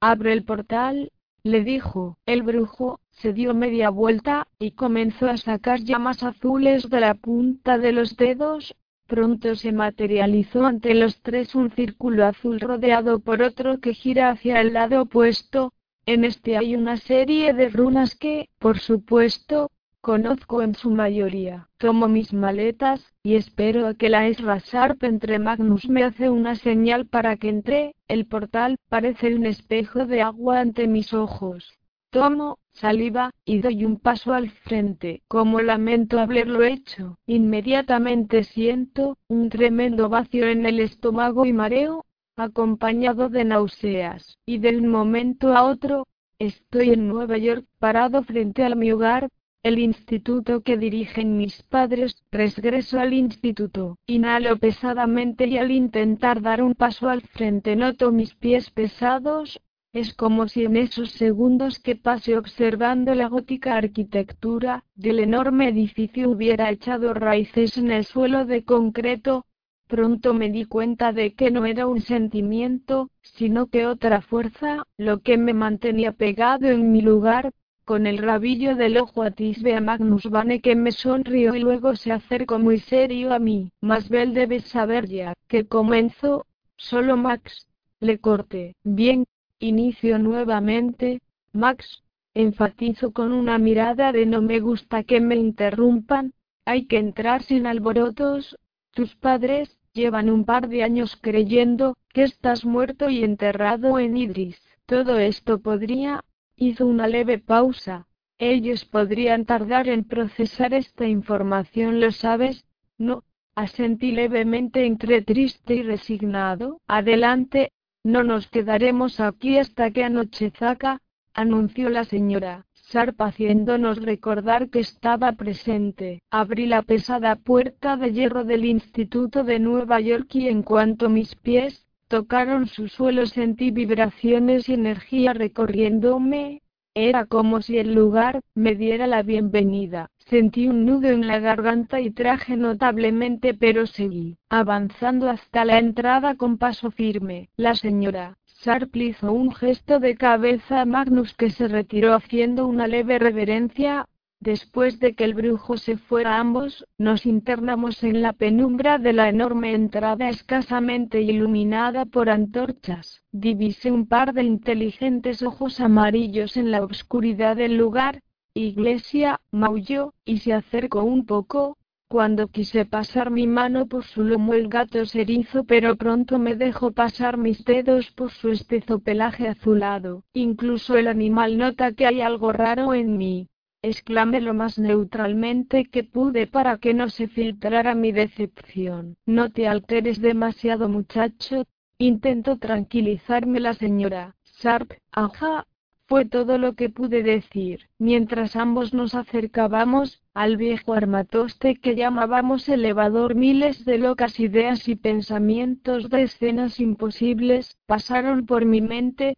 abre 0.01 0.33
el 0.33 0.45
portal, 0.45 1.11
le 1.47 1.65
dijo. 1.65 2.19
El 2.27 2.43
brujo, 2.43 3.01
se 3.11 3.33
dio 3.33 3.55
media 3.55 3.91
vuelta, 3.91 4.49
y 4.59 4.73
comenzó 4.73 5.29
a 5.29 5.37
sacar 5.37 5.81
llamas 5.81 6.23
azules 6.23 6.91
de 6.91 7.01
la 7.01 7.15
punta 7.15 7.79
de 7.79 7.93
los 7.93 8.17
dedos. 8.17 8.75
Pronto 9.07 9.55
se 9.55 9.73
materializó 9.73 10.67
ante 10.67 10.95
los 10.95 11.23
tres 11.23 11.55
un 11.55 11.71
círculo 11.71 12.27
azul 12.27 12.61
rodeado 12.61 13.21
por 13.21 13.41
otro 13.41 13.79
que 13.79 13.95
gira 13.95 14.31
hacia 14.31 14.61
el 14.61 14.73
lado 14.73 15.03
opuesto. 15.03 15.73
En 16.07 16.25
este 16.25 16.57
hay 16.57 16.75
una 16.75 16.97
serie 16.97 17.53
de 17.53 17.69
runas 17.69 18.17
que, 18.17 18.49
por 18.59 18.79
supuesto, 18.79 19.71
conozco 20.07 20.63
en 20.63 20.77
su 20.77 20.91
mayoría. 20.91 21.69
Tomo 21.79 22.07
mis 22.07 22.33
maletas, 22.33 23.13
y 23.25 23.35
espero 23.35 23.89
a 23.89 23.95
que 23.95 24.09
la 24.09 24.29
Esra 24.29 24.59
Sharp 24.59 25.03
entre 25.03 25.41
Magnus 25.41 25.89
me 25.89 26.05
hace 26.05 26.31
una 26.31 26.55
señal 26.55 27.07
para 27.07 27.37
que 27.37 27.49
entre. 27.49 27.97
El 28.07 28.27
portal 28.27 28.77
parece 28.89 29.35
un 29.35 29.47
espejo 29.47 30.07
de 30.07 30.23
agua 30.23 30.61
ante 30.61 30.87
mis 30.87 31.13
ojos. 31.13 31.77
Tomo 32.11 32.61
saliva, 32.73 33.33
y 33.45 33.59
doy 33.59 33.85
un 33.85 33.99
paso 33.99 34.33
al 34.33 34.51
frente. 34.51 35.23
Como 35.27 35.61
lamento 35.61 36.21
haberlo 36.21 36.63
hecho, 36.63 37.19
inmediatamente 37.27 38.45
siento 38.45 39.19
un 39.27 39.49
tremendo 39.49 40.09
vacío 40.09 40.47
en 40.47 40.67
el 40.67 40.79
estómago 40.79 41.47
y 41.47 41.53
mareo, 41.53 42.05
acompañado 42.37 43.29
de 43.29 43.45
náuseas, 43.45 44.39
y 44.47 44.59
de 44.59 44.77
un 44.77 44.87
momento 44.87 45.53
a 45.57 45.65
otro, 45.65 46.07
estoy 46.39 46.91
en 46.91 47.09
Nueva 47.09 47.39
York, 47.39 47.65
parado 47.81 48.23
frente 48.23 48.63
a 48.63 48.73
mi 48.77 48.93
hogar, 48.93 49.29
el 49.67 49.81
instituto 49.81 50.61
que 50.61 50.77
dirigen 50.77 51.37
mis 51.37 51.65
padres, 51.65 52.23
regreso 52.31 53.01
al 53.01 53.13
instituto, 53.13 53.99
inhalo 54.07 54.59
pesadamente 54.59 55.49
y 55.49 55.59
al 55.59 55.73
intentar 55.73 56.41
dar 56.41 56.63
un 56.63 56.77
paso 56.77 57.09
al 57.09 57.23
frente 57.23 57.75
noto 57.75 58.13
mis 58.13 58.33
pies 58.37 58.71
pesados, 58.71 59.61
es 59.93 60.15
como 60.15 60.47
si 60.47 60.65
en 60.67 60.77
esos 60.77 61.11
segundos 61.11 61.81
que 61.81 61.97
pasé 61.97 62.39
observando 62.39 63.13
la 63.17 63.27
gótica 63.27 63.77
arquitectura 63.77 64.85
del 64.95 65.19
enorme 65.19 65.69
edificio 65.69 66.31
hubiera 66.31 66.71
echado 66.71 67.13
raíces 67.13 67.77
en 67.77 67.91
el 67.91 68.05
suelo 68.05 68.45
de 68.45 68.63
concreto. 68.63 69.47
Pronto 69.89 70.33
me 70.33 70.49
di 70.49 70.65
cuenta 70.65 71.13
de 71.13 71.35
que 71.35 71.51
no 71.51 71.67
era 71.67 71.89
un 71.89 72.03
sentimiento, 72.03 73.11
sino 73.23 73.67
que 73.67 73.87
otra 73.87 74.21
fuerza, 74.21 74.85
lo 74.97 75.23
que 75.23 75.39
me 75.39 75.55
mantenía 75.55 76.13
pegado 76.13 76.69
en 76.69 76.93
mi 76.93 77.01
lugar, 77.01 77.53
con 77.87 78.09
el 78.09 78.19
rabillo 78.19 78.75
del 78.75 78.99
ojo 78.99 79.23
atisbe 79.23 79.77
a 79.77 79.81
Magnus 79.81 80.29
que 80.61 80.75
me 80.75 80.91
sonrió 80.91 81.55
y 81.55 81.61
luego 81.61 81.95
se 81.95 82.11
acercó 82.11 82.59
muy 82.59 82.81
serio 82.81 83.33
a 83.33 83.39
mí. 83.39 83.71
Más 83.81 84.09
Bell 84.09 84.35
debes 84.35 84.65
saber 84.65 85.07
ya 85.07 85.35
que 85.47 85.67
comenzó, 85.67 86.47
solo 86.77 87.17
Max. 87.17 87.69
Le 88.01 88.19
corté. 88.19 88.75
Bien, 88.83 89.25
Inicio 89.61 90.19
nuevamente, 90.19 91.21
Max, 91.53 92.03
enfatizo 92.35 93.13
con 93.13 93.33
una 93.33 93.57
mirada 93.57 94.13
de 94.13 94.27
no 94.27 94.43
me 94.43 94.59
gusta 94.59 95.05
que 95.05 95.21
me 95.21 95.37
interrumpan, 95.37 96.35
hay 96.67 96.87
que 96.87 96.99
entrar 96.99 97.45
sin 97.45 97.67
alborotos, 97.67 98.59
tus 98.91 99.15
padres 99.15 99.79
llevan 99.93 100.29
un 100.29 100.45
par 100.45 100.69
de 100.69 100.83
años 100.83 101.17
creyendo 101.23 101.97
que 102.13 102.25
estás 102.25 102.65
muerto 102.65 103.09
y 103.09 103.23
enterrado 103.23 103.99
en 104.01 104.17
Idris. 104.17 104.61
Todo 104.87 105.19
esto 105.19 105.61
podría, 105.61 106.25
hizo 106.57 106.87
una 106.87 107.07
leve 107.07 107.39
pausa, 107.39 108.07
ellos 108.39 108.85
podrían 108.85 109.45
tardar 109.45 109.89
en 109.89 110.05
procesar 110.05 110.75
esta 110.75 111.07
información, 111.07 112.01
¿lo 112.01 112.13
sabes? 112.13 112.67
No, 112.99 113.25
asentí 113.55 114.13
levemente 114.13 114.87
entre 114.87 115.23
triste 115.23 115.77
y 115.77 115.83
resignado. 115.83 116.81
Adelante, 116.87 117.73
no 118.05 118.23
nos 118.23 118.49
quedaremos 118.49 119.21
aquí 119.21 119.59
hasta 119.59 119.91
que 119.91 120.05
anochezca, 120.05 121.01
anunció 121.33 121.89
la 121.89 122.05
señora 122.05 122.67
Sharp 122.89 123.21
haciéndonos 123.21 124.01
recordar 124.01 124.71
que 124.71 124.79
estaba 124.79 125.33
presente. 125.33 126.23
Abrí 126.31 126.67
la 126.67 126.83
pesada 126.83 127.35
puerta 127.35 127.97
de 127.97 128.13
hierro 128.13 128.45
del 128.45 128.65
Instituto 128.65 129.43
de 129.43 129.59
Nueva 129.59 129.99
York 130.01 130.33
y 130.37 130.49
en 130.49 130.63
cuanto 130.63 131.09
mis 131.09 131.35
pies 131.35 131.86
tocaron 132.09 132.67
su 132.67 132.89
suelo 132.89 133.27
sentí 133.27 133.71
vibraciones 133.71 134.69
y 134.69 134.75
energía 134.75 135.33
recorriéndome. 135.33 136.63
Era 136.95 137.27
como 137.27 137.61
si 137.61 137.77
el 137.77 137.95
lugar 137.95 138.41
me 138.55 138.75
diera 138.75 139.07
la 139.07 139.23
bienvenida. 139.23 140.11
Sentí 140.19 140.67
un 140.67 140.87
nudo 140.87 141.09
en 141.09 141.27
la 141.27 141.39
garganta 141.41 142.01
y 142.01 142.11
traje 142.11 142.57
notablemente 142.57 143.53
pero 143.53 143.87
seguí, 143.87 144.39
avanzando 144.49 145.29
hasta 145.29 145.65
la 145.65 145.79
entrada 145.79 146.37
con 146.37 146.57
paso 146.57 146.91
firme. 146.91 147.51
La 147.57 147.75
señora 147.75 148.39
Sharp 148.63 148.97
hizo 148.97 149.33
un 149.33 149.55
gesto 149.55 150.01
de 150.01 150.17
cabeza 150.17 150.81
a 150.81 150.87
Magnus 150.87 151.35
que 151.35 151.51
se 151.51 151.69
retiró 151.69 152.15
haciendo 152.15 152.67
una 152.67 152.87
leve 152.87 153.19
reverencia. 153.19 154.09
Después 154.47 155.01
de 155.01 155.17
que 155.17 155.25
el 155.25 155.35
brujo 155.35 155.77
se 155.77 155.97
fuera 155.97 156.39
ambos, 156.39 156.87
nos 156.99 157.27
internamos 157.27 158.05
en 158.05 158.23
la 158.23 158.33
penumbra 158.33 158.97
de 158.97 159.13
la 159.13 159.29
enorme 159.29 159.75
entrada 159.75 160.29
escasamente 160.29 161.21
iluminada 161.21 162.05
por 162.05 162.31
antorchas. 162.31 163.25
Divisé 163.33 163.91
un 163.91 164.07
par 164.07 164.35
de 164.35 164.45
inteligentes 164.45 165.43
ojos 165.43 165.81
amarillos 165.81 166.57
en 166.57 166.71
la 166.71 166.85
oscuridad 166.85 167.57
del 167.57 167.77
lugar, 167.77 168.23
Iglesia, 168.55 169.41
maulló, 169.51 170.15
y 170.25 170.39
se 170.39 170.53
acercó 170.53 171.03
un 171.03 171.27
poco. 171.27 171.77
Cuando 172.07 172.47
quise 172.47 172.85
pasar 172.85 173.33
mi 173.33 173.49
mano 173.49 173.87
por 173.87 174.05
su 174.05 174.23
lomo 174.23 174.55
el 174.55 174.69
gato 174.69 175.07
se 175.07 175.23
erizó 175.23 175.65
pero 175.65 175.97
pronto 175.97 176.39
me 176.39 176.55
dejó 176.55 176.93
pasar 176.93 177.37
mis 177.37 177.65
dedos 177.65 178.13
por 178.13 178.31
su 178.31 178.51
espeso 178.51 179.01
pelaje 179.01 179.49
azulado. 179.49 180.23
Incluso 180.35 180.97
el 180.97 181.09
animal 181.09 181.59
nota 181.59 181.91
que 181.95 182.07
hay 182.07 182.21
algo 182.21 182.53
raro 182.53 182.95
en 182.95 183.17
mí. 183.17 183.49
Exclamé 183.93 184.41
lo 184.41 184.53
más 184.53 184.81
neutralmente 184.81 185.85
que 185.85 186.03
pude 186.03 186.49
para 186.49 186.77
que 186.79 186.93
no 186.93 187.09
se 187.09 187.29
filtrara 187.29 187.95
mi 187.95 188.11
decepción. 188.11 189.17
No 189.27 189.51
te 189.51 189.69
alteres 189.69 190.21
demasiado 190.21 190.89
muchacho. 190.89 191.67
Intento 191.97 192.59
tranquilizarme 192.59 193.61
la 193.61 193.75
señora. 193.75 194.35
Sharp, 194.61 194.95
ajá, 195.13 195.69
fue 196.09 196.25
todo 196.25 196.59
lo 196.59 196.75
que 196.75 196.89
pude 196.89 197.23
decir, 197.23 197.89
mientras 197.99 198.57
ambos 198.57 198.93
nos 198.93 199.15
acercábamos, 199.15 200.21
al 200.35 200.57
viejo 200.57 200.93
armatoste 200.93 201.77
que 201.77 201.95
llamábamos 201.95 202.69
elevador. 202.69 203.37
Miles 203.37 203.85
de 203.85 203.99
locas 203.99 204.41
ideas 204.41 204.89
y 204.89 204.97
pensamientos 204.97 206.11
de 206.11 206.25
escenas 206.25 206.81
imposibles 206.81 207.79
pasaron 207.87 208.47
por 208.47 208.65
mi 208.65 208.81
mente, 208.81 209.37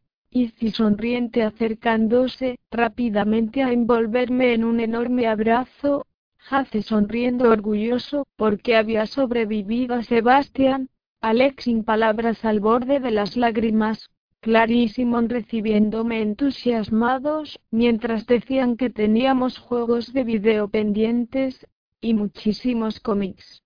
y 0.61 0.71
sonriente 0.71 1.43
acercándose 1.43 2.59
rápidamente 2.71 3.63
a 3.63 3.73
envolverme 3.73 4.55
en 4.55 4.65
un 4.65 4.79
enorme 4.79 5.27
abrazo. 5.27 6.07
Jace 6.39 6.83
sonriendo 6.83 7.51
orgulloso 7.51 8.27
porque 8.37 8.77
había 8.77 9.07
sobrevivido 9.07 9.97
a 9.97 10.03
Sebastián. 10.03 10.89
Alex 11.21 11.65
sin 11.65 11.83
palabras 11.83 12.45
al 12.45 12.61
borde 12.61 13.01
de 13.01 13.11
las 13.11 13.37
lágrimas, 13.37 14.11
clarísimo 14.41 15.21
recibiéndome 15.21 16.23
entusiasmados, 16.23 17.59
mientras 17.73 18.25
decían 18.27 18.77
que 18.77 18.89
teníamos 18.89 19.59
juegos 19.59 20.13
de 20.13 20.23
video 20.23 20.69
pendientes, 20.69 21.67
y 22.01 22.15
muchísimos 22.15 23.01
cómics. 23.01 23.65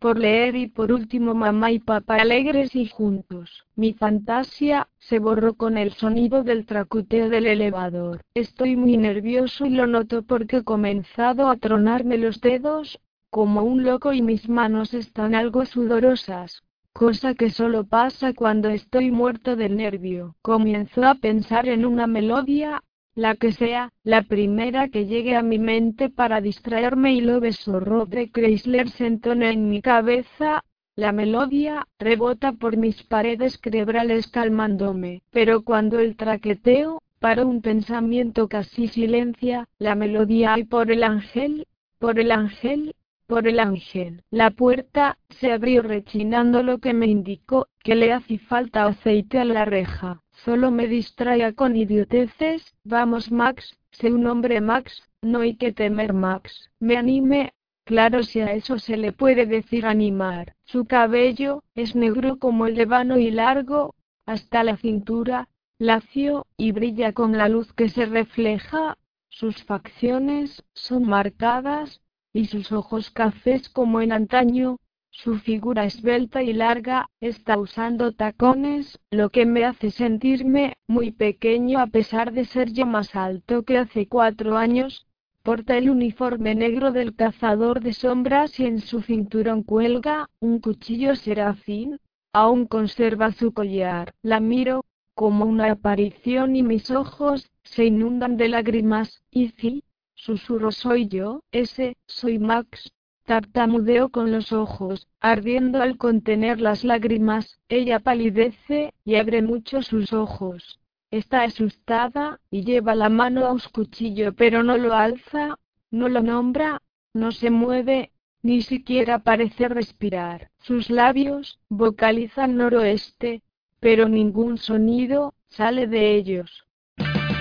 Por 0.00 0.18
leer 0.18 0.56
y 0.56 0.66
por 0.66 0.90
último 0.92 1.34
mamá 1.34 1.70
y 1.70 1.78
papá 1.78 2.16
alegres 2.16 2.74
y 2.74 2.86
juntos. 2.86 3.66
Mi 3.76 3.92
fantasía 3.92 4.88
se 4.98 5.18
borró 5.18 5.54
con 5.54 5.76
el 5.76 5.92
sonido 5.92 6.42
del 6.42 6.64
tracuteo 6.64 7.28
del 7.28 7.46
elevador. 7.46 8.22
Estoy 8.34 8.76
muy 8.76 8.96
nervioso 8.96 9.66
y 9.66 9.70
lo 9.70 9.86
noto 9.86 10.22
porque 10.22 10.58
he 10.58 10.64
comenzado 10.64 11.50
a 11.50 11.56
tronarme 11.56 12.16
los 12.16 12.40
dedos, 12.40 12.98
como 13.28 13.62
un 13.62 13.84
loco 13.84 14.12
y 14.14 14.22
mis 14.22 14.48
manos 14.48 14.94
están 14.94 15.34
algo 15.34 15.66
sudorosas, 15.66 16.62
cosa 16.94 17.34
que 17.34 17.50
solo 17.50 17.84
pasa 17.84 18.32
cuando 18.32 18.70
estoy 18.70 19.10
muerto 19.10 19.54
de 19.54 19.68
nervio. 19.68 20.34
Comienzo 20.42 21.04
a 21.04 21.14
pensar 21.14 21.68
en 21.68 21.84
una 21.84 22.06
melodía, 22.06 22.82
la 23.20 23.34
que 23.34 23.52
sea, 23.52 23.92
la 24.02 24.22
primera 24.22 24.88
que 24.88 25.04
llegue 25.04 25.36
a 25.36 25.42
mi 25.42 25.58
mente 25.58 26.08
para 26.08 26.40
distraerme 26.40 27.12
y 27.12 27.20
lo 27.20 27.38
besorro 27.38 28.06
de 28.06 28.30
Chrysler 28.30 28.88
se 28.88 29.06
entona 29.06 29.50
en 29.50 29.68
mi 29.68 29.82
cabeza, 29.82 30.64
la 30.96 31.12
melodía 31.12 31.86
rebota 31.98 32.52
por 32.52 32.78
mis 32.78 33.02
paredes 33.02 33.60
cerebrales 33.62 34.28
calmándome, 34.28 35.20
pero 35.30 35.62
cuando 35.64 35.98
el 35.98 36.16
traqueteo, 36.16 37.02
para 37.18 37.44
un 37.44 37.60
pensamiento 37.60 38.48
casi 38.48 38.88
silencia, 38.88 39.68
la 39.78 39.94
melodía 39.94 40.58
y 40.58 40.64
por 40.64 40.90
el 40.90 41.04
ángel, 41.04 41.66
por 41.98 42.18
el 42.18 42.32
ángel, 42.32 42.94
por 43.26 43.46
el 43.46 43.60
ángel. 43.60 44.22
La 44.30 44.50
puerta 44.50 45.18
se 45.28 45.52
abrió 45.52 45.82
rechinando 45.82 46.62
lo 46.62 46.78
que 46.78 46.94
me 46.94 47.06
indicó 47.06 47.68
que 47.84 47.96
le 47.96 48.14
hace 48.14 48.38
falta 48.38 48.86
aceite 48.86 49.38
a 49.38 49.44
la 49.44 49.66
reja. 49.66 50.22
Solo 50.44 50.70
me 50.70 50.86
distraiga 50.88 51.52
con 51.52 51.76
idioteces. 51.76 52.74
Vamos, 52.84 53.30
Max, 53.30 53.76
sé 53.90 54.10
un 54.10 54.26
hombre, 54.26 54.60
Max, 54.60 55.02
no 55.20 55.40
hay 55.40 55.56
que 55.56 55.72
temer, 55.72 56.14
Max. 56.14 56.70
Me 56.80 56.96
anime. 56.96 57.52
Claro, 57.84 58.22
si 58.22 58.40
a 58.40 58.52
eso 58.52 58.78
se 58.78 58.96
le 58.96 59.12
puede 59.12 59.46
decir 59.46 59.84
animar. 59.84 60.54
Su 60.64 60.86
cabello 60.86 61.62
es 61.74 61.94
negro 61.94 62.38
como 62.38 62.66
el 62.66 62.78
ébano 62.80 63.18
y 63.18 63.30
largo, 63.30 63.94
hasta 64.26 64.64
la 64.64 64.76
cintura, 64.76 65.48
lacio, 65.78 66.46
y 66.56 66.72
brilla 66.72 67.12
con 67.12 67.36
la 67.36 67.48
luz 67.48 67.72
que 67.72 67.88
se 67.88 68.06
refleja. 68.06 68.96
Sus 69.28 69.62
facciones 69.64 70.62
son 70.72 71.04
marcadas, 71.04 72.00
y 72.32 72.46
sus 72.46 72.72
ojos 72.72 73.10
cafés 73.10 73.68
como 73.68 74.00
en 74.00 74.12
antaño, 74.12 74.78
su 75.22 75.36
figura 75.38 75.84
esbelta 75.84 76.42
y 76.42 76.54
larga, 76.54 77.10
está 77.20 77.58
usando 77.58 78.12
tacones, 78.12 78.98
lo 79.10 79.28
que 79.28 79.44
me 79.44 79.66
hace 79.66 79.90
sentirme 79.90 80.78
muy 80.86 81.10
pequeño 81.10 81.78
a 81.78 81.88
pesar 81.88 82.32
de 82.32 82.46
ser 82.46 82.72
yo 82.72 82.86
más 82.86 83.14
alto 83.14 83.62
que 83.64 83.76
hace 83.76 84.08
cuatro 84.08 84.56
años. 84.56 85.06
Porta 85.42 85.76
el 85.76 85.90
uniforme 85.90 86.54
negro 86.54 86.90
del 86.90 87.14
cazador 87.14 87.80
de 87.82 87.92
sombras 87.92 88.58
y 88.58 88.64
en 88.64 88.78
su 88.80 89.02
cinturón 89.02 89.62
cuelga 89.62 90.30
un 90.40 90.58
cuchillo 90.58 91.14
serafín. 91.16 91.98
Aún 92.32 92.66
conserva 92.66 93.32
su 93.32 93.52
collar. 93.52 94.14
La 94.22 94.40
miro, 94.40 94.86
como 95.14 95.44
una 95.44 95.70
aparición 95.70 96.56
y 96.56 96.62
mis 96.62 96.90
ojos 96.90 97.50
se 97.62 97.84
inundan 97.84 98.38
de 98.38 98.48
lágrimas. 98.48 99.22
Y 99.30 99.48
sí, 99.58 99.84
susurro 100.14 100.72
soy 100.72 101.08
yo, 101.08 101.42
ese, 101.52 101.96
soy 102.06 102.38
Max, 102.38 102.90
Tartamudeo 103.24 104.08
con 104.08 104.32
los 104.32 104.52
ojos, 104.52 105.08
ardiendo 105.20 105.82
al 105.82 105.96
contener 105.96 106.60
las 106.60 106.84
lágrimas, 106.84 107.60
ella 107.68 108.00
palidece, 108.00 108.92
y 109.04 109.16
abre 109.16 109.42
mucho 109.42 109.82
sus 109.82 110.12
ojos. 110.12 110.80
Está 111.10 111.42
asustada, 111.42 112.40
y 112.50 112.64
lleva 112.64 112.94
la 112.94 113.08
mano 113.08 113.46
a 113.46 113.52
un 113.52 113.60
cuchillo 113.72 114.32
pero 114.32 114.62
no 114.62 114.76
lo 114.76 114.94
alza, 114.94 115.58
no 115.90 116.08
lo 116.08 116.22
nombra, 116.22 116.82
no 117.12 117.32
se 117.32 117.50
mueve, 117.50 118.12
ni 118.42 118.62
siquiera 118.62 119.18
parece 119.20 119.68
respirar. 119.68 120.50
Sus 120.60 120.90
labios 120.90 121.60
vocalizan 121.68 122.56
noroeste, 122.56 123.42
pero 123.80 124.08
ningún 124.08 124.58
sonido 124.58 125.34
sale 125.48 125.86
de 125.86 126.14
ellos. 126.14 126.66